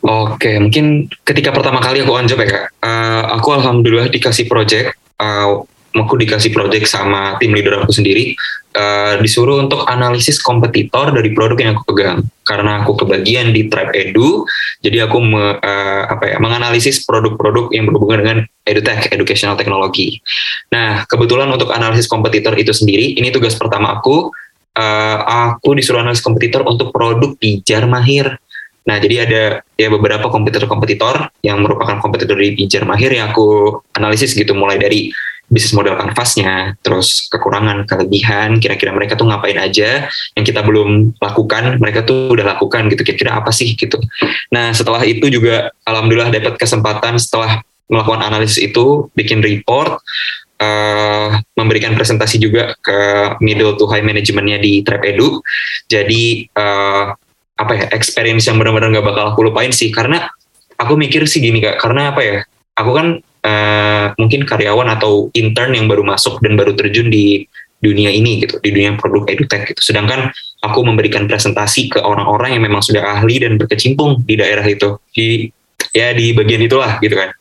Oke, 0.00 0.56
mungkin 0.56 1.12
ketika 1.28 1.52
pertama 1.52 1.76
kali 1.84 2.00
aku 2.00 2.16
on 2.16 2.24
job 2.24 2.40
ya 2.40 2.48
kak, 2.48 2.64
uh, 2.80 3.36
aku 3.36 3.52
alhamdulillah 3.52 4.08
dikasih 4.08 4.48
project 4.48 4.96
uh, 5.20 5.60
aku 5.90 6.14
dikasih 6.20 6.54
project 6.54 6.86
sama 6.86 7.34
tim 7.42 7.50
leader 7.50 7.82
aku 7.82 7.90
sendiri 7.90 8.38
uh, 8.78 9.18
disuruh 9.18 9.58
untuk 9.58 9.82
analisis 9.90 10.38
kompetitor 10.38 11.10
dari 11.10 11.34
produk 11.34 11.58
yang 11.58 11.70
aku 11.78 11.94
pegang. 11.94 12.22
Karena 12.46 12.82
aku 12.82 12.98
kebagian 13.06 13.54
di 13.54 13.70
Tribe 13.70 13.94
Edu 13.94 14.46
jadi 14.82 15.06
aku 15.06 15.18
me, 15.22 15.58
uh, 15.58 16.02
apa 16.06 16.24
ya 16.30 16.36
menganalisis 16.38 17.02
produk-produk 17.06 17.74
yang 17.74 17.90
berhubungan 17.90 18.18
dengan 18.22 18.38
edutech 18.66 19.10
educational 19.10 19.58
technology. 19.58 20.22
Nah 20.70 21.06
kebetulan 21.10 21.50
untuk 21.50 21.74
analisis 21.74 22.06
kompetitor 22.06 22.54
itu 22.54 22.70
sendiri 22.70 23.18
ini 23.18 23.34
tugas 23.34 23.58
pertama 23.58 23.98
aku 23.98 24.30
uh, 24.76 25.18
aku 25.54 25.74
disuruh 25.74 26.02
analisis 26.02 26.22
kompetitor 26.22 26.62
untuk 26.66 26.94
produk 26.94 27.34
pijar 27.36 27.86
mahir. 27.90 28.38
Nah, 28.80 28.96
jadi 28.96 29.28
ada 29.28 29.42
ya 29.76 29.88
beberapa 29.92 30.32
kompetitor-kompetitor 30.32 31.30
yang 31.44 31.62
merupakan 31.62 32.00
kompetitor 32.00 32.34
di 32.40 32.56
pijar 32.56 32.88
mahir 32.88 33.12
yang 33.12 33.30
aku 33.30 33.78
analisis 33.94 34.32
gitu 34.32 34.56
mulai 34.56 34.80
dari 34.80 35.12
bisnis 35.50 35.74
model 35.74 35.98
kanvasnya, 35.98 36.78
terus 36.80 37.26
kekurangan, 37.26 37.82
kelebihan, 37.84 38.62
kira-kira 38.62 38.94
mereka 38.94 39.18
tuh 39.18 39.26
ngapain 39.26 39.58
aja 39.58 40.06
yang 40.38 40.44
kita 40.46 40.62
belum 40.62 41.18
lakukan, 41.18 41.82
mereka 41.82 42.06
tuh 42.06 42.30
udah 42.30 42.56
lakukan 42.56 42.86
gitu, 42.86 43.02
kira-kira 43.02 43.42
apa 43.42 43.50
sih 43.50 43.74
gitu. 43.74 43.98
Nah, 44.54 44.70
setelah 44.70 45.02
itu 45.02 45.26
juga 45.26 45.74
alhamdulillah 45.82 46.30
dapat 46.30 46.54
kesempatan 46.54 47.18
setelah 47.18 47.60
melakukan 47.90 48.22
analisis 48.22 48.62
itu 48.62 49.10
bikin 49.18 49.42
report 49.42 49.98
uh, 50.62 51.28
memberikan 51.58 51.98
presentasi 51.98 52.38
juga 52.38 52.78
ke 52.78 52.98
middle 53.42 53.74
to 53.74 53.90
high 53.90 54.06
managementnya 54.06 54.62
di 54.62 54.86
Trap 54.86 55.02
Edu. 55.02 55.42
Jadi 55.90 56.46
uh, 56.54 57.10
apa 57.60 57.72
ya 57.76 57.86
experience 57.92 58.48
yang 58.48 58.56
benar-benar 58.56 58.88
nggak 58.88 59.04
bakal 59.04 59.24
aku 59.34 59.50
lupain 59.50 59.74
sih 59.74 59.92
karena 59.92 60.30
aku 60.80 60.96
mikir 60.96 61.28
sih 61.28 61.44
gini 61.44 61.60
kak 61.60 61.76
karena 61.76 62.16
apa 62.16 62.20
ya 62.24 62.36
aku 62.72 62.90
kan 62.96 63.06
uh, 63.20 63.69
mungkin 64.20 64.44
karyawan 64.44 64.92
atau 65.00 65.32
intern 65.32 65.72
yang 65.72 65.88
baru 65.88 66.04
masuk 66.04 66.44
dan 66.44 66.60
baru 66.60 66.76
terjun 66.76 67.08
di 67.08 67.48
dunia 67.80 68.12
ini 68.12 68.44
gitu 68.44 68.60
di 68.60 68.70
dunia 68.70 68.94
produk 69.00 69.24
edutech 69.32 69.72
gitu. 69.72 69.80
Sedangkan 69.80 70.28
aku 70.60 70.80
memberikan 70.84 71.24
presentasi 71.24 71.88
ke 71.88 71.98
orang-orang 72.04 72.54
yang 72.54 72.62
memang 72.68 72.84
sudah 72.84 73.18
ahli 73.18 73.40
dan 73.40 73.56
berkecimpung 73.56 74.20
di 74.22 74.36
daerah 74.36 74.64
itu. 74.68 75.00
Di 75.10 75.48
ya 75.96 76.12
di 76.12 76.36
bagian 76.36 76.60
itulah 76.60 77.00
gitu 77.00 77.16
kan. 77.16 77.32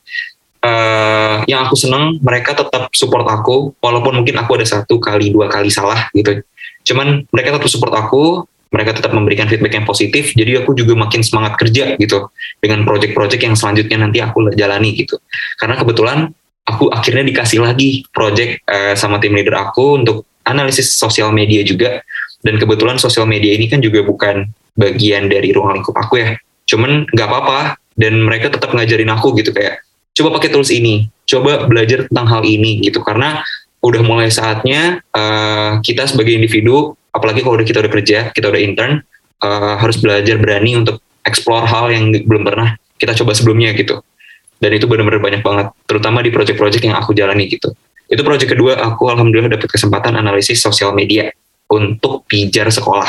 Uh, 0.59 1.39
yang 1.47 1.63
aku 1.63 1.79
senang 1.79 2.19
mereka 2.19 2.51
tetap 2.51 2.91
support 2.91 3.23
aku 3.23 3.71
walaupun 3.79 4.19
mungkin 4.19 4.35
aku 4.43 4.59
ada 4.59 4.67
satu 4.67 4.99
kali 4.99 5.31
dua 5.31 5.51
kali 5.51 5.67
salah 5.67 6.07
gitu. 6.15 6.39
Cuman 6.87 7.27
mereka 7.31 7.59
tetap 7.59 7.67
support 7.67 7.95
aku 7.95 8.47
mereka 8.69 8.93
tetap 9.01 9.17
memberikan 9.17 9.49
feedback 9.49 9.81
yang 9.81 9.87
positif 9.87 10.35
jadi 10.37 10.61
aku 10.61 10.77
juga 10.77 10.93
makin 10.93 11.25
semangat 11.25 11.57
kerja 11.57 11.97
gitu 11.97 12.29
dengan 12.61 12.85
project-project 12.85 13.41
yang 13.41 13.55
selanjutnya 13.57 13.97
nanti 14.03 14.19
aku 14.19 14.51
jalani 14.53 14.93
gitu. 14.99 15.17
Karena 15.57 15.79
kebetulan 15.79 16.29
aku 16.69 16.93
akhirnya 16.93 17.25
dikasih 17.25 17.65
lagi 17.65 18.05
project 18.13 18.61
uh, 18.69 18.93
sama 18.93 19.17
tim 19.17 19.33
leader 19.33 19.57
aku 19.57 19.97
untuk 19.97 20.29
analisis 20.45 20.93
sosial 20.93 21.33
media 21.33 21.65
juga. 21.65 22.05
Dan 22.39 22.55
kebetulan 22.55 22.95
sosial 22.95 23.27
media 23.27 23.51
ini 23.51 23.67
kan 23.67 23.83
juga 23.83 23.99
bukan 24.05 24.47
bagian 24.77 25.27
dari 25.27 25.51
ruang 25.51 25.81
lingkup 25.81 25.97
aku 25.97 26.23
ya. 26.23 26.39
Cuman 26.69 27.09
nggak 27.11 27.27
apa-apa 27.27 27.75
dan 27.99 28.21
mereka 28.23 28.47
tetap 28.47 28.71
ngajarin 28.71 29.11
aku 29.11 29.35
gitu 29.35 29.51
kayak 29.51 29.83
coba 30.15 30.39
pakai 30.39 30.49
tools 30.53 30.71
ini 30.71 31.11
coba 31.27 31.67
belajar 31.67 32.07
tentang 32.07 32.27
hal 32.31 32.41
ini 32.47 32.79
gitu. 32.79 33.03
Karena 33.03 33.43
udah 33.79 34.01
mulai 34.03 34.31
saatnya 34.31 35.03
uh, 35.15 35.79
kita 35.83 36.07
sebagai 36.07 36.35
individu 36.35 36.95
apalagi 37.15 37.41
kalau 37.43 37.55
udah 37.55 37.67
kita 37.67 37.79
udah 37.79 37.91
kerja 37.91 38.19
kita 38.35 38.51
udah 38.51 38.61
intern 38.61 39.03
uh, 39.43 39.79
harus 39.79 39.97
belajar 40.03 40.35
berani 40.35 40.75
untuk 40.75 40.99
explore 41.23 41.63
hal 41.63 41.87
yang 41.91 42.11
belum 42.11 42.43
pernah 42.43 42.75
kita 42.99 43.15
coba 43.15 43.31
sebelumnya 43.31 43.71
gitu 43.75 44.03
dan 44.59 44.71
itu 44.75 44.85
benar-benar 44.85 45.23
banyak 45.23 45.41
banget 45.41 45.67
terutama 45.87 46.19
di 46.19 46.29
project-project 46.29 46.83
yang 46.83 46.95
aku 46.99 47.15
jalani 47.15 47.47
gitu 47.47 47.71
itu 48.09 48.21
project 48.21 48.51
kedua 48.51 48.77
aku 48.79 49.07
alhamdulillah 49.07 49.55
dapat 49.55 49.69
kesempatan 49.71 50.19
analisis 50.19 50.59
sosial 50.59 50.91
media 50.91 51.31
untuk 51.71 52.27
pijar 52.27 52.67
sekolah 52.69 53.07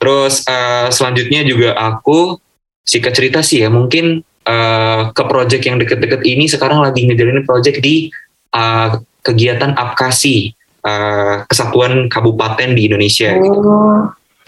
terus 0.00 0.42
uh, 0.48 0.88
selanjutnya 0.88 1.44
juga 1.44 1.76
aku 1.76 2.40
singkat 2.82 3.12
cerita 3.12 3.44
sih 3.44 3.62
ya 3.62 3.68
mungkin 3.68 4.24
uh, 4.48 5.12
ke 5.12 5.22
project 5.28 5.62
yang 5.68 5.76
deket-deket 5.76 6.24
ini 6.24 6.48
sekarang 6.48 6.80
lagi 6.80 7.04
ngejalanin 7.04 7.44
project 7.44 7.84
di 7.84 8.08
uh, 8.56 8.96
kegiatan 9.20 9.76
apkasi 9.76 10.56
uh, 10.88 11.44
kesatuan 11.44 12.08
kabupaten 12.08 12.72
di 12.72 12.88
Indonesia 12.88 13.36
gitu. 13.36 13.44
oh, 13.44 13.54
gitu. 13.60 13.72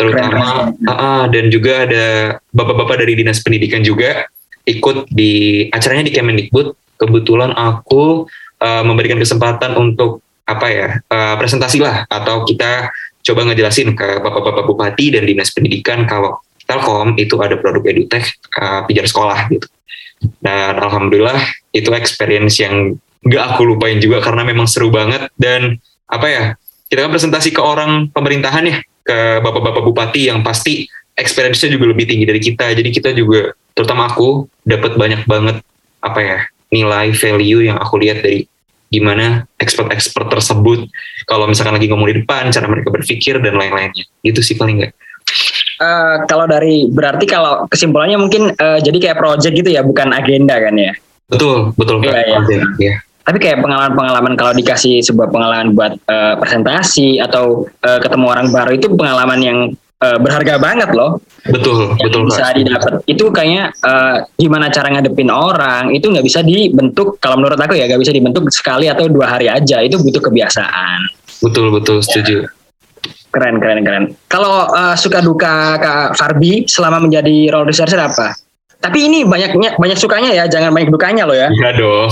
Terutama 0.01 0.73
uh, 0.73 0.93
uh, 0.93 1.23
dan 1.29 1.53
juga 1.53 1.85
ada 1.85 2.07
bapak-bapak 2.57 3.05
dari 3.05 3.21
dinas 3.21 3.45
pendidikan 3.45 3.85
juga 3.85 4.25
ikut 4.67 5.09
di 5.11 5.67
acaranya 5.71 6.09
di 6.09 6.13
Kemendikbud. 6.13 6.77
Kebetulan 7.01 7.57
aku 7.57 8.29
uh, 8.61 8.83
memberikan 8.85 9.17
kesempatan 9.17 9.73
untuk 9.81 10.21
apa 10.45 10.67
ya 10.69 10.89
uh, 11.09 11.35
presentasi 11.41 11.81
lah 11.81 12.05
atau 12.11 12.45
kita 12.45 12.93
coba 13.25 13.49
ngejelasin 13.49 13.97
ke 13.97 14.21
bapak-bapak 14.21 14.65
bupati 14.69 15.17
dan 15.17 15.25
dinas 15.25 15.55
pendidikan 15.55 16.05
kalau 16.05 16.41
Telkom 16.69 17.19
itu 17.19 17.35
ada 17.41 17.57
produk 17.57 17.83
edutech 17.89 18.37
uh, 18.61 18.85
pijar 18.85 19.09
sekolah 19.09 19.49
gitu. 19.49 19.67
Dan 20.45 20.77
alhamdulillah 20.77 21.41
itu 21.73 21.89
experience 21.97 22.61
yang 22.61 23.01
gak 23.25 23.57
aku 23.57 23.65
lupain 23.65 23.97
juga 24.01 24.21
karena 24.21 24.45
memang 24.45 24.69
seru 24.69 24.93
banget 24.93 25.29
dan 25.37 25.77
apa 26.09 26.27
ya 26.29 26.45
kita 26.89 27.07
kan 27.07 27.11
presentasi 27.13 27.53
ke 27.53 27.63
orang 27.63 28.09
pemerintahan 28.11 28.65
ya 28.67 28.77
ke 28.83 29.19
bapak-bapak 29.45 29.83
bupati 29.85 30.33
yang 30.33 30.41
pasti 30.41 30.89
experience-nya 31.15 31.77
juga 31.77 31.93
lebih 31.93 32.09
tinggi 32.09 32.25
dari 32.25 32.41
kita 32.41 32.73
jadi 32.73 32.91
kita 32.91 33.11
juga 33.13 33.53
terutama 33.81 34.13
aku 34.13 34.45
dapat 34.69 35.01
banyak 35.01 35.25
banget 35.25 35.65
apa 36.05 36.21
ya 36.21 36.39
nilai 36.69 37.17
value 37.17 37.65
yang 37.65 37.81
aku 37.81 37.97
lihat 37.97 38.21
dari 38.21 38.45
gimana 38.93 39.49
expert-expert 39.57 40.29
tersebut. 40.29 40.85
Kalau 41.25 41.49
misalkan 41.49 41.79
lagi 41.79 41.89
ngomong 41.89 42.11
di 42.13 42.17
depan 42.21 42.53
cara 42.53 42.69
mereka 42.69 42.93
berpikir 42.93 43.41
dan 43.41 43.57
lain-lainnya. 43.57 44.05
Itu 44.21 44.45
sih 44.45 44.61
paling 44.61 44.85
enggak 44.85 44.95
Uh, 45.81 46.29
kalau 46.29 46.45
dari 46.45 46.93
berarti 46.93 47.25
kalau 47.25 47.65
kesimpulannya 47.65 48.21
mungkin 48.21 48.53
uh, 48.53 48.77
jadi 48.85 48.99
kayak 49.01 49.17
project 49.17 49.55
gitu 49.57 49.73
ya 49.73 49.81
bukan 49.81 50.13
agenda 50.13 50.61
kan 50.61 50.77
ya? 50.77 50.93
Betul, 51.31 51.73
betul 51.79 52.05
iya. 52.05 52.37
Konten, 52.37 52.61
iya. 52.77 53.01
Tapi 53.25 53.39
kayak 53.39 53.63
pengalaman-pengalaman 53.63 54.35
kalau 54.35 54.53
dikasih 54.53 55.01
sebuah 55.07 55.31
pengalaman 55.31 55.71
buat 55.79 55.95
eh, 55.95 56.35
presentasi 56.41 57.23
atau 57.23 57.63
eh, 57.87 58.01
ketemu 58.03 58.27
orang 58.27 58.51
baru 58.51 58.75
itu 58.75 58.91
pengalaman 58.91 59.39
yang 59.39 59.59
eh, 60.01 60.19
berharga 60.19 60.57
banget 60.57 60.91
loh. 60.97 61.21
Betul, 61.41 61.97
yang 61.97 62.13
betul 62.13 62.21
bisa 62.29 62.53
didapat. 62.53 62.93
Itu 63.05 63.25
kayaknya 63.33 63.73
eh, 63.73 64.17
gimana 64.37 64.73
cara 64.73 64.89
ngadepin 64.93 65.31
orang 65.31 65.93
itu 65.93 66.09
nggak 66.09 66.27
bisa 66.27 66.41
dibentuk 66.45 67.21
kalau 67.21 67.41
menurut 67.41 67.57
aku 67.61 67.77
ya 67.77 67.89
nggak 67.89 68.01
bisa 68.01 68.13
dibentuk 68.13 68.49
sekali 68.53 68.89
atau 68.89 69.07
dua 69.07 69.29
hari 69.39 69.47
aja. 69.47 69.81
Itu 69.85 70.01
butuh 70.01 70.21
kebiasaan. 70.21 71.01
Betul, 71.41 71.73
betul, 71.73 72.01
setuju. 72.05 72.49
keren 73.31 73.63
keren 73.63 73.87
keren. 73.87 74.05
Kalau 74.27 74.67
eh, 74.75 74.97
suka 74.99 75.23
duka 75.23 75.79
kak 75.79 76.19
Farbi 76.19 76.67
selama 76.67 76.99
menjadi 76.99 77.55
role 77.55 77.71
researcher 77.71 78.03
apa 78.03 78.50
tapi 78.81 79.05
ini 79.05 79.23
banyaknya 79.23 79.77
banyak 79.77 79.95
sukanya 79.95 80.33
ya 80.33 80.45
jangan 80.45 80.73
banyak 80.73 80.89
dukanya 80.89 81.29
loh 81.29 81.37
ya 81.37 81.53
Iya 81.53 81.71
dong. 81.77 82.09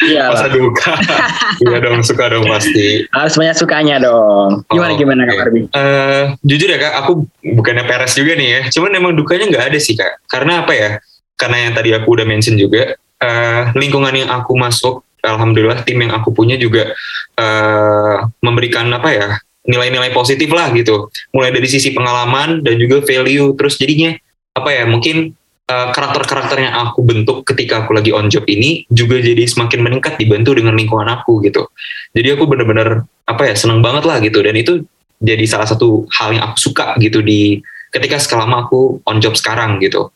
iya 0.00 0.24
Masa 0.30 0.46
duka. 0.46 0.94
Iya 1.62 1.78
dong, 1.78 1.98
suka 2.00 2.30
dong 2.30 2.46
pasti. 2.46 3.02
harus 3.10 3.34
banyak 3.34 3.54
sukanya 3.54 3.98
dong 3.98 4.62
gimana 4.66 4.94
Oh, 4.94 4.98
gimana 4.98 5.20
kak 5.22 5.34
oke. 5.34 5.40
Farbi 5.42 5.60
Eh, 5.68 6.24
jujur 6.40 6.70
ya 6.70 6.78
kak, 6.78 6.92
aku 7.02 7.12
bukannya 7.44 7.84
peres 7.84 8.14
juga 8.14 8.34
nih 8.34 8.48
ya. 8.48 8.60
Cuman 8.70 8.90
emang 8.94 9.12
dukanya 9.12 9.50
nggak 9.50 9.64
ada 9.70 9.78
sih 9.78 9.94
kak. 9.94 10.22
Karena 10.26 10.62
apa 10.62 10.72
ya? 10.72 10.90
Karena 11.34 11.66
yang 11.66 11.72
tadi 11.74 11.90
aku 11.90 12.14
udah 12.14 12.22
mention 12.22 12.54
juga, 12.54 12.94
eh, 13.18 13.62
lingkungan 13.74 14.14
yang 14.14 14.30
aku 14.30 14.54
masuk, 14.54 15.02
alhamdulillah 15.20 15.82
tim 15.82 15.98
yang 15.98 16.14
aku 16.14 16.30
punya 16.30 16.54
juga 16.54 16.94
eh, 17.34 18.16
memberikan 18.40 18.86
apa 18.88 19.10
ya? 19.10 19.28
nilai-nilai 19.64 20.12
positif 20.12 20.52
lah 20.52 20.68
gitu. 20.76 21.08
Mulai 21.32 21.48
dari 21.48 21.64
sisi 21.64 21.90
pengalaman 21.90 22.60
dan 22.60 22.76
juga 22.76 23.00
value. 23.00 23.56
Terus 23.56 23.80
jadinya 23.80 24.12
apa 24.52 24.68
ya? 24.68 24.84
Mungkin 24.84 25.32
eh, 25.68 25.88
karakter-karakter 25.92 26.58
yang 26.60 26.74
aku 26.88 27.00
bentuk 27.04 27.44
ketika 27.48 27.84
aku 27.84 27.96
lagi 27.96 28.10
on 28.12 28.28
job 28.28 28.44
ini 28.48 28.84
juga 28.92 29.20
jadi 29.20 29.44
semakin 29.44 29.80
meningkat 29.80 30.20
dibantu 30.20 30.56
dengan 30.56 30.76
lingkungan 30.76 31.08
aku 31.08 31.40
gitu. 31.44 31.68
Jadi 32.14 32.28
aku 32.36 32.44
bener-bener 32.46 33.04
apa 33.24 33.42
ya 33.48 33.54
seneng 33.56 33.80
banget 33.80 34.04
lah 34.04 34.20
gitu 34.20 34.44
dan 34.44 34.54
itu 34.54 34.84
jadi 35.24 35.44
salah 35.48 35.64
satu 35.64 36.04
hal 36.12 36.36
yang 36.36 36.44
aku 36.52 36.56
suka 36.60 36.94
gitu 37.00 37.24
di 37.24 37.64
ketika 37.94 38.20
selama 38.20 38.68
aku 38.68 39.00
on 39.08 39.22
job 39.22 39.38
sekarang 39.38 39.80
gitu. 39.80 40.10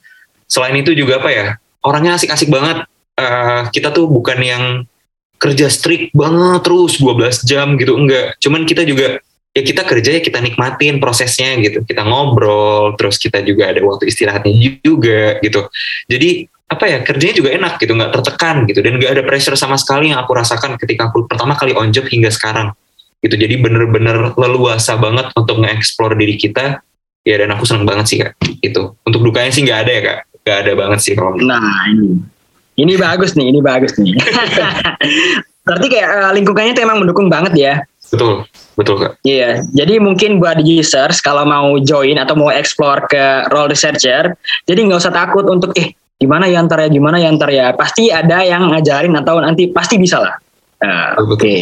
Selain 0.48 0.74
itu 0.76 0.92
juga 0.92 1.20
apa 1.20 1.30
ya 1.30 1.46
orangnya 1.84 2.18
asik-asik 2.18 2.50
banget. 2.52 2.84
Eh, 3.18 3.62
kita 3.74 3.90
tuh 3.90 4.06
bukan 4.06 4.38
yang 4.40 4.64
kerja 5.38 5.70
strict 5.70 6.10
banget 6.12 6.66
terus 6.66 6.98
12 6.98 7.46
jam 7.46 7.78
gitu 7.78 7.94
enggak. 7.94 8.34
Cuman 8.42 8.66
kita 8.66 8.82
juga 8.82 9.22
ya 9.58 9.62
kita 9.66 9.82
kerja 9.82 10.10
ya 10.16 10.20
kita 10.22 10.38
nikmatin 10.38 11.02
prosesnya 11.02 11.58
gitu. 11.58 11.82
Kita 11.82 12.06
ngobrol 12.06 12.94
terus 12.94 13.18
kita 13.18 13.42
juga 13.42 13.74
ada 13.74 13.82
waktu 13.82 14.06
istirahatnya 14.06 14.78
juga 14.86 15.42
gitu. 15.42 15.66
Jadi 16.06 16.46
apa 16.68 16.84
ya 16.84 17.00
kerjanya 17.00 17.34
juga 17.34 17.50
enak 17.56 17.80
gitu 17.80 17.96
nggak 17.96 18.12
tertekan 18.12 18.68
gitu 18.68 18.84
dan 18.84 19.00
nggak 19.00 19.12
ada 19.16 19.22
pressure 19.24 19.56
sama 19.56 19.80
sekali 19.80 20.12
yang 20.12 20.20
aku 20.20 20.36
rasakan 20.36 20.76
ketika 20.76 21.08
aku 21.08 21.24
pertama 21.24 21.56
kali 21.56 21.72
on 21.72 21.88
job 21.88 22.04
hingga 22.04 22.28
sekarang 22.28 22.76
gitu 23.24 23.40
jadi 23.40 23.56
bener-bener 23.56 24.36
leluasa 24.36 25.00
banget 25.00 25.32
untuk 25.32 25.64
nge-explore 25.64 26.12
diri 26.12 26.36
kita 26.36 26.84
ya 27.24 27.34
dan 27.40 27.56
aku 27.56 27.64
seneng 27.64 27.88
banget 27.88 28.04
sih 28.04 28.16
kak 28.20 28.36
itu 28.60 28.92
untuk 29.00 29.24
dukanya 29.24 29.48
sih 29.48 29.64
nggak 29.64 29.80
ada 29.80 29.90
ya 29.96 30.02
kak 30.04 30.18
nggak 30.44 30.58
ada 30.64 30.72
banget 30.76 30.98
sih 31.00 31.12
kalau 31.16 31.36
Nah 31.36 31.92
ini, 31.92 32.20
ini 32.80 32.94
bagus 32.96 33.36
nih, 33.36 33.52
ini 33.52 33.60
bagus 33.60 33.92
nih. 34.00 34.16
Berarti 35.68 35.86
kayak 35.92 36.08
eh, 36.08 36.32
lingkungannya 36.40 36.72
tuh 36.72 36.84
emang 36.88 37.04
mendukung 37.04 37.28
banget 37.28 37.52
ya. 37.52 37.74
Betul 38.08 38.44
betul 38.78 38.94
kak 39.02 39.12
Iya, 39.26 39.60
jadi 39.74 39.98
mungkin 39.98 40.38
buat 40.38 40.62
users 40.62 41.18
kalau 41.20 41.42
mau 41.44 41.76
join 41.82 42.16
atau 42.16 42.38
mau 42.38 42.48
explore 42.48 43.04
ke 43.10 43.48
role 43.52 43.68
researcher, 43.74 44.32
jadi 44.64 44.80
nggak 44.86 45.00
usah 45.02 45.12
takut 45.12 45.44
untuk 45.50 45.74
eh 45.76 45.92
gimana 46.18 46.46
ya 46.50 46.58
antar 46.62 46.82
ya 46.82 46.88
gimana 46.90 47.18
ya 47.22 47.28
antar 47.30 47.50
ya, 47.50 47.74
pasti 47.74 48.10
ada 48.10 48.42
yang 48.42 48.70
ngajarin 48.74 49.14
atau 49.18 49.38
nanti 49.38 49.70
pasti 49.70 49.98
bisa 49.98 50.18
lah. 50.22 50.34
Nah, 50.78 51.18
Betul, 51.18 51.34
Oke. 51.34 51.54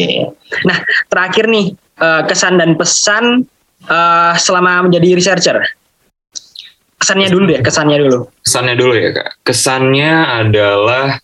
Nah 0.68 0.76
terakhir 1.08 1.48
nih 1.48 1.72
eh, 1.76 2.22
kesan 2.28 2.60
dan 2.60 2.76
pesan 2.76 3.48
eh, 3.88 4.32
selama 4.36 4.84
menjadi 4.88 5.16
researcher. 5.16 5.56
Kesannya 6.96 7.28
dulu 7.28 7.44
deh, 7.52 7.60
kesannya 7.60 7.96
dulu. 8.00 8.18
kesannya 8.40 8.74
dulu 8.76 8.92
ya 8.96 9.10
kak 9.12 9.28
kesannya 9.44 10.12
adalah 10.44 11.20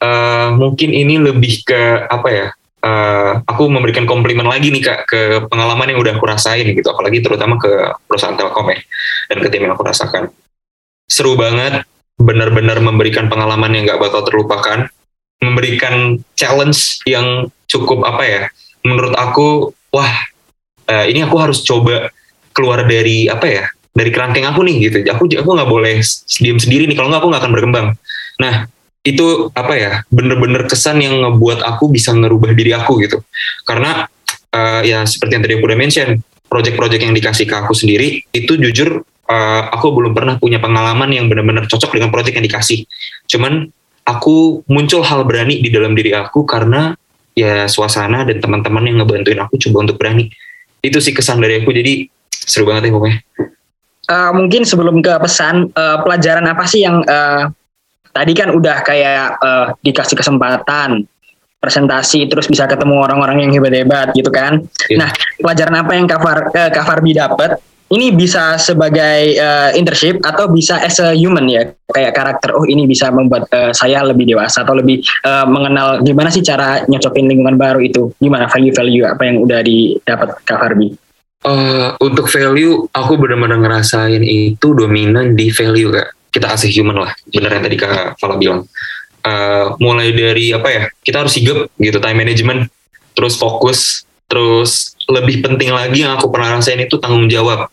eh, 0.00 0.48
mungkin 0.52 0.92
ini 0.92 1.16
lebih 1.20 1.64
ke 1.64 2.04
apa 2.08 2.28
ya 2.28 2.48
eh, 2.86 3.32
aku 3.42 3.66
memberikan 3.66 4.06
komplimen 4.06 4.46
lagi 4.46 4.70
nih 4.70 4.82
kak 4.82 5.00
ke 5.10 5.20
pengalaman 5.50 5.90
yang 5.90 5.98
udah 5.98 6.14
aku 6.14 6.26
rasain 6.30 6.70
gitu 6.70 6.86
apalagi 6.94 7.18
terutama 7.18 7.58
ke 7.58 7.70
perusahaan 8.06 8.38
telkom 8.38 8.70
ya 8.70 8.78
dan 9.26 9.38
ke 9.42 9.48
tim 9.50 9.66
yang 9.66 9.74
aku 9.74 9.82
rasakan. 9.82 10.30
Seru 11.10 11.34
banget 11.34 11.82
benar-benar 12.16 12.78
memberikan 12.78 13.26
pengalaman 13.26 13.74
yang 13.74 13.84
nggak 13.90 14.00
bakal 14.00 14.24
terlupakan 14.24 14.88
memberikan 15.42 16.16
challenge 16.32 17.04
yang 17.04 17.52
cukup 17.68 18.00
apa 18.08 18.24
ya 18.24 18.42
menurut 18.86 19.12
aku 19.18 19.74
wah 19.92 20.14
eh, 20.86 21.10
ini 21.10 21.26
aku 21.26 21.36
harus 21.36 21.60
coba 21.66 22.08
keluar 22.56 22.86
dari 22.88 23.28
apa 23.28 23.46
ya 23.46 23.64
dari 23.96 24.12
kerangkeng 24.12 24.44
aku 24.44 24.60
nih 24.64 24.76
gitu. 24.88 24.96
Aku 25.08 25.24
aku 25.28 25.50
nggak 25.56 25.70
boleh 25.72 26.04
diam 26.40 26.60
sendiri 26.60 26.84
nih 26.84 26.96
kalau 26.96 27.08
nggak 27.08 27.20
aku 27.24 27.28
nggak 27.32 27.42
akan 27.42 27.52
berkembang. 27.52 27.86
Nah 28.40 28.68
itu 29.06 29.54
apa 29.54 29.72
ya 29.78 29.92
bener-bener 30.10 30.66
kesan 30.66 30.98
yang 30.98 31.22
ngebuat 31.22 31.62
aku 31.62 31.94
bisa 31.94 32.10
ngerubah 32.10 32.50
diri 32.58 32.74
aku 32.74 32.98
gitu. 33.06 33.22
Karena 33.62 34.10
eh, 34.50 34.82
ya 34.90 35.06
seperti 35.06 35.38
yang 35.38 35.44
tadi 35.46 35.54
aku 35.54 35.66
udah 35.70 35.78
mention 35.78 36.08
project-project 36.50 37.02
yang 37.06 37.14
dikasih 37.14 37.46
ke 37.46 37.54
aku 37.54 37.70
sendiri 37.70 38.26
itu 38.34 38.58
jujur 38.58 39.06
eh, 39.30 39.62
aku 39.70 39.94
belum 39.94 40.10
pernah 40.10 40.34
punya 40.42 40.58
pengalaman 40.58 41.14
yang 41.14 41.30
benar-benar 41.30 41.70
cocok 41.70 41.94
dengan 41.94 42.10
project 42.10 42.34
yang 42.34 42.46
dikasih. 42.50 42.82
Cuman 43.30 43.70
aku 44.02 44.66
muncul 44.66 45.06
hal 45.06 45.22
berani 45.22 45.62
di 45.62 45.70
dalam 45.70 45.94
diri 45.94 46.10
aku 46.10 46.42
karena 46.42 46.98
ya 47.38 47.70
suasana 47.70 48.26
dan 48.26 48.42
teman-teman 48.42 48.82
yang 48.90 49.06
ngebantuin 49.06 49.38
aku 49.38 49.54
coba 49.62 49.86
untuk 49.86 50.02
berani. 50.02 50.34
Itu 50.82 50.98
sih 50.98 51.14
kesan 51.14 51.38
dari 51.38 51.62
aku 51.62 51.70
jadi 51.70 52.10
seru 52.30 52.66
banget 52.66 52.90
ya 52.90 52.92
pokoknya. 52.94 53.18
Eh, 54.06 54.30
mungkin 54.34 54.62
sebelum 54.62 55.02
ke 55.02 55.14
pesan 55.18 55.70
eh, 55.74 55.98
pelajaran 56.02 56.46
apa 56.46 56.64
sih 56.66 56.86
yang 56.86 57.02
eh, 57.02 57.50
tadi 58.16 58.32
kan 58.32 58.48
udah 58.48 58.80
kayak 58.80 59.36
eh, 59.36 59.66
dikasih 59.84 60.16
kesempatan 60.16 61.04
presentasi 61.60 62.28
terus 62.30 62.48
bisa 62.48 62.64
ketemu 62.64 63.04
orang-orang 63.04 63.44
yang 63.44 63.52
hebat-hebat 63.52 64.16
gitu 64.16 64.32
kan. 64.32 64.64
Iya. 64.88 64.96
Nah, 65.04 65.10
pelajaran 65.40 65.76
apa 65.76 65.92
yang 65.92 66.06
Kafar 66.08 66.38
eh, 66.56 66.70
Kak 66.72 66.84
Farbi 66.88 67.12
dapat? 67.12 67.60
Ini 67.86 68.18
bisa 68.18 68.58
sebagai 68.58 69.38
eh, 69.38 69.70
internship 69.78 70.18
atau 70.18 70.50
bisa 70.50 70.82
as 70.82 70.98
a 70.98 71.14
human 71.14 71.46
ya, 71.46 71.70
kayak 71.86 72.18
karakter. 72.18 72.50
Oh, 72.50 72.66
ini 72.66 72.82
bisa 72.82 73.14
membuat 73.14 73.46
eh, 73.54 73.70
saya 73.70 74.02
lebih 74.02 74.26
dewasa 74.26 74.66
atau 74.66 74.74
lebih 74.74 75.02
eh, 75.02 75.46
mengenal 75.46 76.02
gimana 76.02 76.32
sih 76.32 76.42
cara 76.42 76.82
nyocokin 76.90 77.30
lingkungan 77.30 77.54
baru 77.54 77.78
itu. 77.82 78.10
Gimana 78.18 78.50
value-value 78.50 79.06
apa 79.06 79.22
yang 79.22 79.36
udah 79.38 79.60
didapat 79.62 80.28
Kak 80.42 80.58
Farbi? 80.58 81.06
Eh, 81.46 81.88
untuk 82.02 82.26
value 82.26 82.90
aku 82.90 83.12
benar-benar 83.22 83.62
ngerasain 83.62 84.18
itu 84.24 84.74
dominan 84.74 85.38
di 85.38 85.46
value 85.54 85.94
kak 85.94 86.15
kita 86.36 86.52
asih 86.52 86.68
human 86.68 87.08
lah. 87.08 87.12
Bener 87.32 87.48
yang 87.48 87.64
tadi 87.64 87.76
kak 87.80 88.20
Fala 88.20 88.36
bilang. 88.36 88.68
Eh, 89.26 89.66
mulai 89.82 90.14
dari 90.14 90.54
apa 90.54 90.68
ya 90.70 90.82
kita 91.02 91.26
harus 91.26 91.34
sigap 91.34 91.66
gitu 91.82 91.98
time 91.98 92.22
management 92.22 92.70
terus 93.10 93.34
fokus 93.34 94.06
terus 94.30 94.94
lebih 95.10 95.42
penting 95.42 95.74
lagi 95.74 96.06
yang 96.06 96.14
aku 96.14 96.30
pernah 96.30 96.54
rasain 96.54 96.78
itu 96.78 97.00
tanggung 97.00 97.26
jawab. 97.26 97.66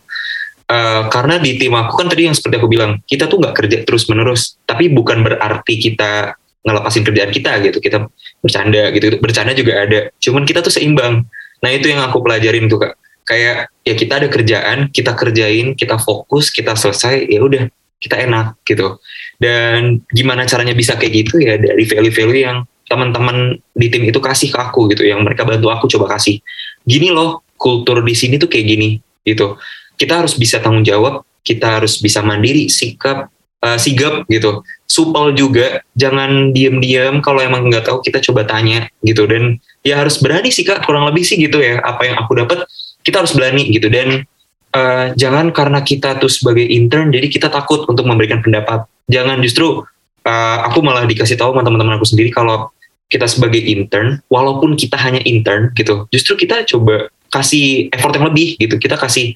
Eh, 0.64 1.02
karena 1.12 1.38
di 1.38 1.60
tim 1.60 1.76
aku 1.76 2.00
kan 2.00 2.08
tadi 2.08 2.26
yang 2.26 2.34
seperti 2.34 2.58
aku 2.58 2.66
bilang 2.66 2.98
kita 3.04 3.28
tuh 3.28 3.38
nggak 3.38 3.54
kerja 3.54 3.76
terus 3.84 4.08
menerus 4.08 4.56
tapi 4.64 4.90
bukan 4.90 5.20
berarti 5.20 5.74
kita 5.78 6.34
ngelepasin 6.64 7.04
kerjaan 7.04 7.30
kita 7.30 7.52
gitu. 7.62 7.78
Kita 7.78 8.08
bercanda 8.42 8.82
gitu 8.90 9.06
bercanda 9.20 9.52
juga 9.54 9.72
ada. 9.84 10.00
Cuman 10.18 10.42
kita 10.48 10.64
tuh 10.64 10.72
seimbang. 10.72 11.22
Nah 11.62 11.70
itu 11.70 11.86
yang 11.86 12.02
aku 12.02 12.18
pelajarin 12.24 12.66
tuh 12.66 12.82
kak. 12.82 12.98
Kayak 13.24 13.70
ya 13.86 13.94
kita 13.94 14.12
ada 14.18 14.28
kerjaan 14.32 14.78
kita 14.90 15.12
kerjain 15.14 15.78
kita 15.78 16.02
fokus 16.02 16.50
kita 16.50 16.74
selesai 16.74 17.30
ya 17.30 17.40
udah 17.40 17.70
kita 18.04 18.20
enak 18.20 18.60
gitu. 18.68 19.00
Dan 19.40 20.04
gimana 20.12 20.44
caranya 20.44 20.76
bisa 20.76 21.00
kayak 21.00 21.24
gitu 21.24 21.40
ya 21.40 21.56
dari 21.56 21.88
value-value 21.88 22.44
yang 22.44 22.68
teman-teman 22.84 23.56
di 23.72 23.88
tim 23.88 24.04
itu 24.04 24.20
kasih 24.20 24.52
ke 24.52 24.58
aku 24.60 24.92
gitu. 24.92 25.08
Yang 25.08 25.24
mereka 25.24 25.48
bantu 25.48 25.72
aku 25.72 25.88
coba 25.96 26.20
kasih. 26.20 26.44
Gini 26.84 27.08
loh 27.08 27.40
kultur 27.56 28.04
di 28.04 28.12
sini 28.12 28.36
tuh 28.36 28.52
kayak 28.52 28.66
gini 28.68 28.88
gitu. 29.24 29.56
Kita 29.96 30.20
harus 30.20 30.36
bisa 30.36 30.60
tanggung 30.60 30.84
jawab 30.84 31.24
kita 31.44 31.80
harus 31.80 32.00
bisa 32.00 32.24
mandiri 32.24 32.72
sikap 32.72 33.28
eh, 33.64 33.78
sigap 33.80 34.28
gitu. 34.28 34.64
Supel 34.84 35.32
juga 35.36 35.80
jangan 35.96 36.52
diem-diem 36.52 37.20
kalau 37.24 37.40
emang 37.40 37.68
nggak 37.72 37.88
tahu 37.88 38.04
kita 38.04 38.20
coba 38.20 38.44
tanya 38.44 38.88
gitu. 39.00 39.24
Dan 39.24 39.60
ya 39.80 40.00
harus 40.00 40.20
berani 40.20 40.52
sih 40.52 40.64
kak 40.64 40.84
kurang 40.84 41.08
lebih 41.08 41.24
sih 41.24 41.40
gitu 41.40 41.60
ya 41.60 41.80
apa 41.80 42.04
yang 42.08 42.16
aku 42.20 42.36
dapat 42.36 42.68
kita 43.04 43.24
harus 43.24 43.32
berani 43.32 43.72
gitu. 43.72 43.88
Dan 43.88 44.24
eh, 44.74 45.06
jangan 45.14 45.54
karena 45.54 45.80
kita 45.80 46.18
tuh 46.18 46.28
sebagai 46.28 46.66
intern 46.66 47.14
jadi 47.14 47.26
kita 47.30 47.48
takut 47.48 47.86
untuk 47.86 48.04
memberikan 48.04 48.42
pendapat. 48.42 48.84
Jangan 49.06 49.38
justru 49.40 49.86
eh, 50.26 50.58
aku 50.66 50.82
malah 50.82 51.06
dikasih 51.06 51.38
tahu 51.38 51.54
sama 51.54 51.62
teman-teman 51.62 51.96
aku 51.96 52.06
sendiri 52.08 52.34
kalau 52.34 52.68
kita 53.08 53.30
sebagai 53.30 53.62
intern 53.62 54.18
walaupun 54.26 54.74
kita 54.74 54.96
hanya 54.96 55.20
intern 55.22 55.70
gitu 55.76 56.08
justru 56.08 56.40
kita 56.40 56.64
coba 56.66 57.12
kasih 57.30 57.90
effort 57.90 58.14
yang 58.14 58.26
lebih 58.30 58.58
gitu. 58.58 58.74
Kita 58.78 58.98
kasih 58.98 59.34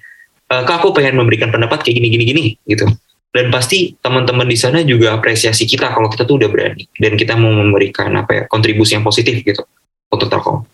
eh, 0.51 0.63
kak 0.67 0.77
aku 0.83 0.95
pengen 0.95 1.19
memberikan 1.19 1.51
pendapat 1.51 1.83
kayak 1.87 1.99
gini 2.03 2.09
gini 2.11 2.25
gini 2.27 2.45
gitu. 2.67 2.87
Dan 3.29 3.53
pasti 3.53 3.93
teman-teman 4.01 4.49
di 4.49 4.57
sana 4.57 4.81
juga 4.81 5.13
apresiasi 5.13 5.69
kita 5.69 5.93
kalau 5.93 6.09
kita 6.09 6.25
tuh 6.25 6.41
udah 6.41 6.49
berani 6.49 6.89
dan 6.97 7.13
kita 7.13 7.37
mau 7.37 7.53
memberikan 7.53 8.09
apa 8.17 8.33
ya 8.33 8.43
kontribusi 8.49 8.97
yang 8.97 9.05
positif 9.05 9.45
gitu 9.45 9.63
untuk 10.09 10.33
Telkom. 10.33 10.65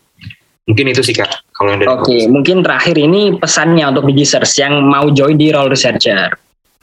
Mungkin 0.64 0.94
itu 0.94 1.03
sih 1.03 1.12
kak 1.12 1.29
kalau 1.64 2.05
Oke, 2.05 2.29
mungkin 2.29 2.61
terakhir 2.61 2.96
ini 3.00 3.40
pesannya 3.40 3.88
untuk 3.88 4.05
Digisters 4.11 4.53
yang 4.61 4.85
mau 4.85 5.09
join 5.11 5.35
di 5.40 5.48
Role 5.48 5.72
Researcher. 5.72 6.37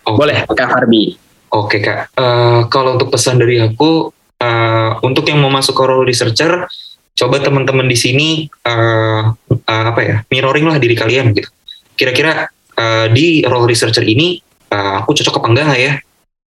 Oke. 0.06 0.18
Boleh 0.18 0.44
Kak 0.50 0.70
Farbi. 0.74 1.14
Oke 1.52 1.84
kak, 1.84 2.16
Eh, 2.16 2.62
kalau 2.72 2.96
untuk 2.96 3.12
pesan 3.12 3.36
dari 3.36 3.60
aku, 3.60 4.08
eh, 4.40 4.92
untuk 5.04 5.28
yang 5.28 5.44
mau 5.44 5.52
masuk 5.52 5.76
ke 5.76 5.84
role 5.84 6.08
researcher, 6.08 6.64
coba 7.12 7.36
teman-teman 7.44 7.92
di 7.92 7.98
sini 8.00 8.30
eh, 8.48 9.24
eh, 9.52 9.84
apa 9.92 10.00
ya, 10.00 10.16
mirroring 10.32 10.72
lah 10.72 10.80
diri 10.80 10.96
kalian 10.96 11.36
gitu. 11.36 11.52
Kira-kira 12.00 12.48
eh, 12.80 13.06
di 13.12 13.44
role 13.44 13.68
researcher 13.68 14.08
ini 14.08 14.40
eh, 14.72 14.94
aku 15.04 15.12
cocok 15.12 15.44
apa 15.44 15.48
enggak 15.52 15.66
nggak 15.68 15.82
ya? 15.84 15.94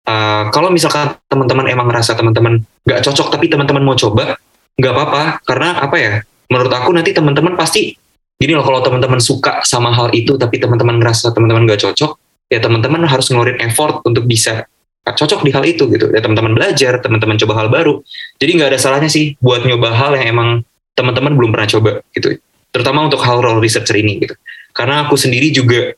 Eh, 0.08 0.44
kalau 0.56 0.72
misalkan 0.72 1.20
teman-teman 1.28 1.68
emang 1.68 1.84
ngerasa 1.92 2.16
teman-teman 2.16 2.64
nggak 2.88 3.04
cocok 3.04 3.28
tapi 3.28 3.52
teman-teman 3.52 3.84
mau 3.84 3.96
coba, 4.00 4.40
nggak 4.80 4.92
apa-apa 4.96 5.22
karena 5.44 5.68
apa 5.84 5.96
ya? 6.00 6.12
Menurut 6.48 6.72
aku 6.72 6.96
nanti 6.96 7.12
teman-teman 7.12 7.60
pasti 7.60 7.92
gini 8.38 8.52
loh 8.52 8.66
kalau 8.66 8.82
teman-teman 8.82 9.22
suka 9.22 9.62
sama 9.62 9.94
hal 9.94 10.10
itu 10.12 10.34
tapi 10.34 10.58
teman-teman 10.58 10.98
ngerasa 10.98 11.30
teman-teman 11.32 11.64
nggak 11.64 11.80
cocok, 11.80 12.18
ya 12.50 12.58
teman-teman 12.60 13.06
harus 13.06 13.30
ngeluarin 13.30 13.58
effort 13.62 14.02
untuk 14.04 14.26
bisa 14.26 14.66
cocok 15.04 15.44
di 15.44 15.50
hal 15.52 15.64
itu 15.68 15.84
gitu. 15.92 16.08
Ya 16.10 16.24
teman-teman 16.24 16.56
belajar 16.56 16.98
teman-teman 17.04 17.36
coba 17.36 17.52
hal 17.60 17.68
baru. 17.68 18.00
Jadi 18.40 18.50
nggak 18.56 18.68
ada 18.74 18.78
salahnya 18.80 19.10
sih 19.12 19.36
buat 19.38 19.62
nyoba 19.68 19.92
hal 19.92 20.16
yang 20.16 20.34
emang 20.34 20.48
teman-teman 20.96 21.36
belum 21.36 21.50
pernah 21.52 21.68
coba 21.68 21.90
gitu. 22.16 22.40
Terutama 22.74 23.06
untuk 23.06 23.20
hal 23.22 23.38
role 23.38 23.60
researcher 23.62 23.94
ini 24.00 24.24
gitu. 24.24 24.34
Karena 24.74 25.06
aku 25.06 25.14
sendiri 25.14 25.54
juga 25.54 25.94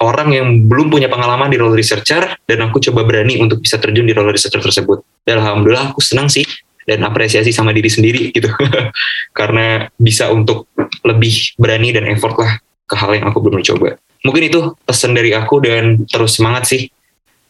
orang 0.00 0.28
yang 0.32 0.48
belum 0.64 0.88
punya 0.88 1.12
pengalaman 1.12 1.52
di 1.52 1.60
role 1.60 1.76
researcher 1.76 2.36
dan 2.48 2.58
aku 2.64 2.80
coba 2.80 3.04
berani 3.04 3.36
untuk 3.40 3.60
bisa 3.60 3.76
terjun 3.76 4.08
di 4.08 4.14
role 4.16 4.32
researcher 4.32 4.62
tersebut. 4.62 5.04
Dan 5.24 5.44
alhamdulillah 5.44 5.92
aku 5.92 6.00
senang 6.00 6.32
sih 6.32 6.44
dan 6.84 7.04
apresiasi 7.04 7.50
sama 7.50 7.72
diri 7.72 7.90
sendiri 7.90 8.30
gitu 8.32 8.48
karena 9.38 9.88
bisa 9.96 10.30
untuk 10.30 10.68
lebih 11.04 11.56
berani 11.56 11.92
dan 11.92 12.08
effort 12.08 12.36
lah 12.38 12.52
ke 12.84 12.94
hal 12.96 13.16
yang 13.16 13.26
aku 13.28 13.40
belum 13.40 13.60
coba 13.64 13.96
mungkin 14.24 14.42
itu 14.48 14.60
pesan 14.84 15.12
dari 15.12 15.32
aku 15.36 15.60
dan 15.64 16.04
terus 16.08 16.36
semangat 16.36 16.68
sih 16.68 16.88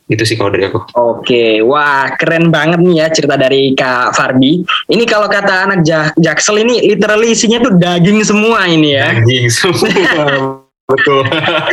itu 0.04 0.20
sih 0.20 0.36
kalau 0.36 0.52
dari 0.52 0.68
aku 0.68 0.84
Oke, 0.92 1.64
wah 1.64 2.12
keren 2.20 2.52
banget 2.52 2.76
nih 2.84 3.00
ya 3.00 3.06
cerita 3.08 3.40
dari 3.40 3.72
Kak 3.72 4.12
Farbi. 4.12 4.60
Ini 4.92 5.04
kalau 5.08 5.32
kata 5.32 5.64
anak 5.64 5.80
Jak- 5.80 6.12
Jaksel 6.20 6.60
ini 6.60 6.92
literally 6.92 7.32
isinya 7.32 7.64
tuh 7.64 7.72
daging 7.72 8.20
semua 8.20 8.68
ini 8.68 9.00
ya. 9.00 9.16
Anjing 9.16 9.48
semua. 9.48 10.60
Betul. 10.84 11.24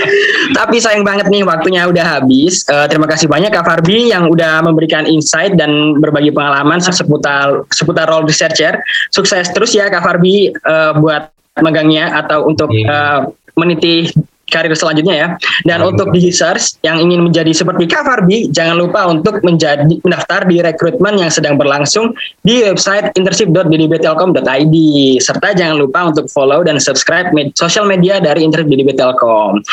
Tapi 0.58 0.76
sayang 0.80 1.04
banget 1.04 1.28
nih 1.28 1.44
waktunya 1.44 1.84
udah 1.84 2.20
habis. 2.20 2.64
Eh, 2.64 2.88
terima 2.88 3.12
kasih 3.12 3.28
banyak 3.28 3.52
Kak 3.52 3.68
Farbi 3.68 4.08
yang 4.08 4.32
udah 4.32 4.64
memberikan 4.64 5.04
insight 5.04 5.60
dan 5.60 6.00
berbagi 6.00 6.32
pengalaman 6.32 6.80
seputar 6.80 7.68
seputar 7.76 8.08
role 8.08 8.24
researcher. 8.24 8.80
Sukses 9.12 9.52
terus 9.52 9.76
ya 9.76 9.92
Kak 9.92 10.00
Farbi 10.00 10.56
eh, 10.56 10.92
buat 10.96 11.28
megangnya 11.60 12.16
atau 12.24 12.48
untuk 12.48 12.72
Iya. 12.72 12.88
eh, 12.88 13.20
meniti 13.60 14.08
karir 14.52 14.76
selanjutnya 14.76 15.16
ya. 15.16 15.28
Dan 15.64 15.80
Amin. 15.80 15.96
untuk 15.96 16.12
digiters 16.12 16.76
yang 16.84 17.00
ingin 17.00 17.24
menjadi 17.24 17.56
seperti 17.56 17.88
Kak 17.88 18.04
Farbi, 18.04 18.52
jangan 18.52 18.76
lupa 18.76 19.08
untuk 19.08 19.40
menjadi 19.42 19.88
mendaftar 20.04 20.44
di 20.46 20.60
rekrutmen 20.60 21.16
yang 21.24 21.32
sedang 21.32 21.56
berlangsung 21.56 22.12
di 22.44 22.60
website 22.68 23.16
internship.ddbtelkom.id 23.16 24.76
serta 25.24 25.56
jangan 25.56 25.80
lupa 25.80 26.12
untuk 26.12 26.28
follow 26.28 26.62
dan 26.68 26.76
subscribe 26.78 27.32
med 27.32 27.56
sosial 27.56 27.88
media 27.88 28.20
dari 28.20 28.44
Internship 28.44 28.68
DDB 28.68 28.92
Telkom. 28.98 29.64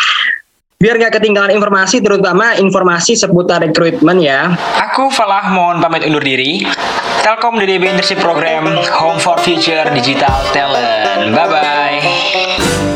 Biar 0.78 0.94
nggak 0.94 1.18
ketinggalan 1.18 1.50
informasi, 1.58 1.98
terutama 1.98 2.54
informasi 2.54 3.18
seputar 3.18 3.58
rekrutmen 3.66 4.22
ya. 4.22 4.54
Aku 4.86 5.10
Falah 5.10 5.50
mohon 5.50 5.82
pamit 5.82 6.06
undur 6.06 6.22
diri. 6.22 6.62
Telkom 7.26 7.58
DDB 7.58 7.90
Internship 7.90 8.22
Program 8.22 8.70
Home 9.02 9.18
for 9.18 9.34
Future 9.42 9.90
Digital 9.90 10.38
Talent. 10.54 11.34
Bye 11.34 11.48
bye. 11.50 12.87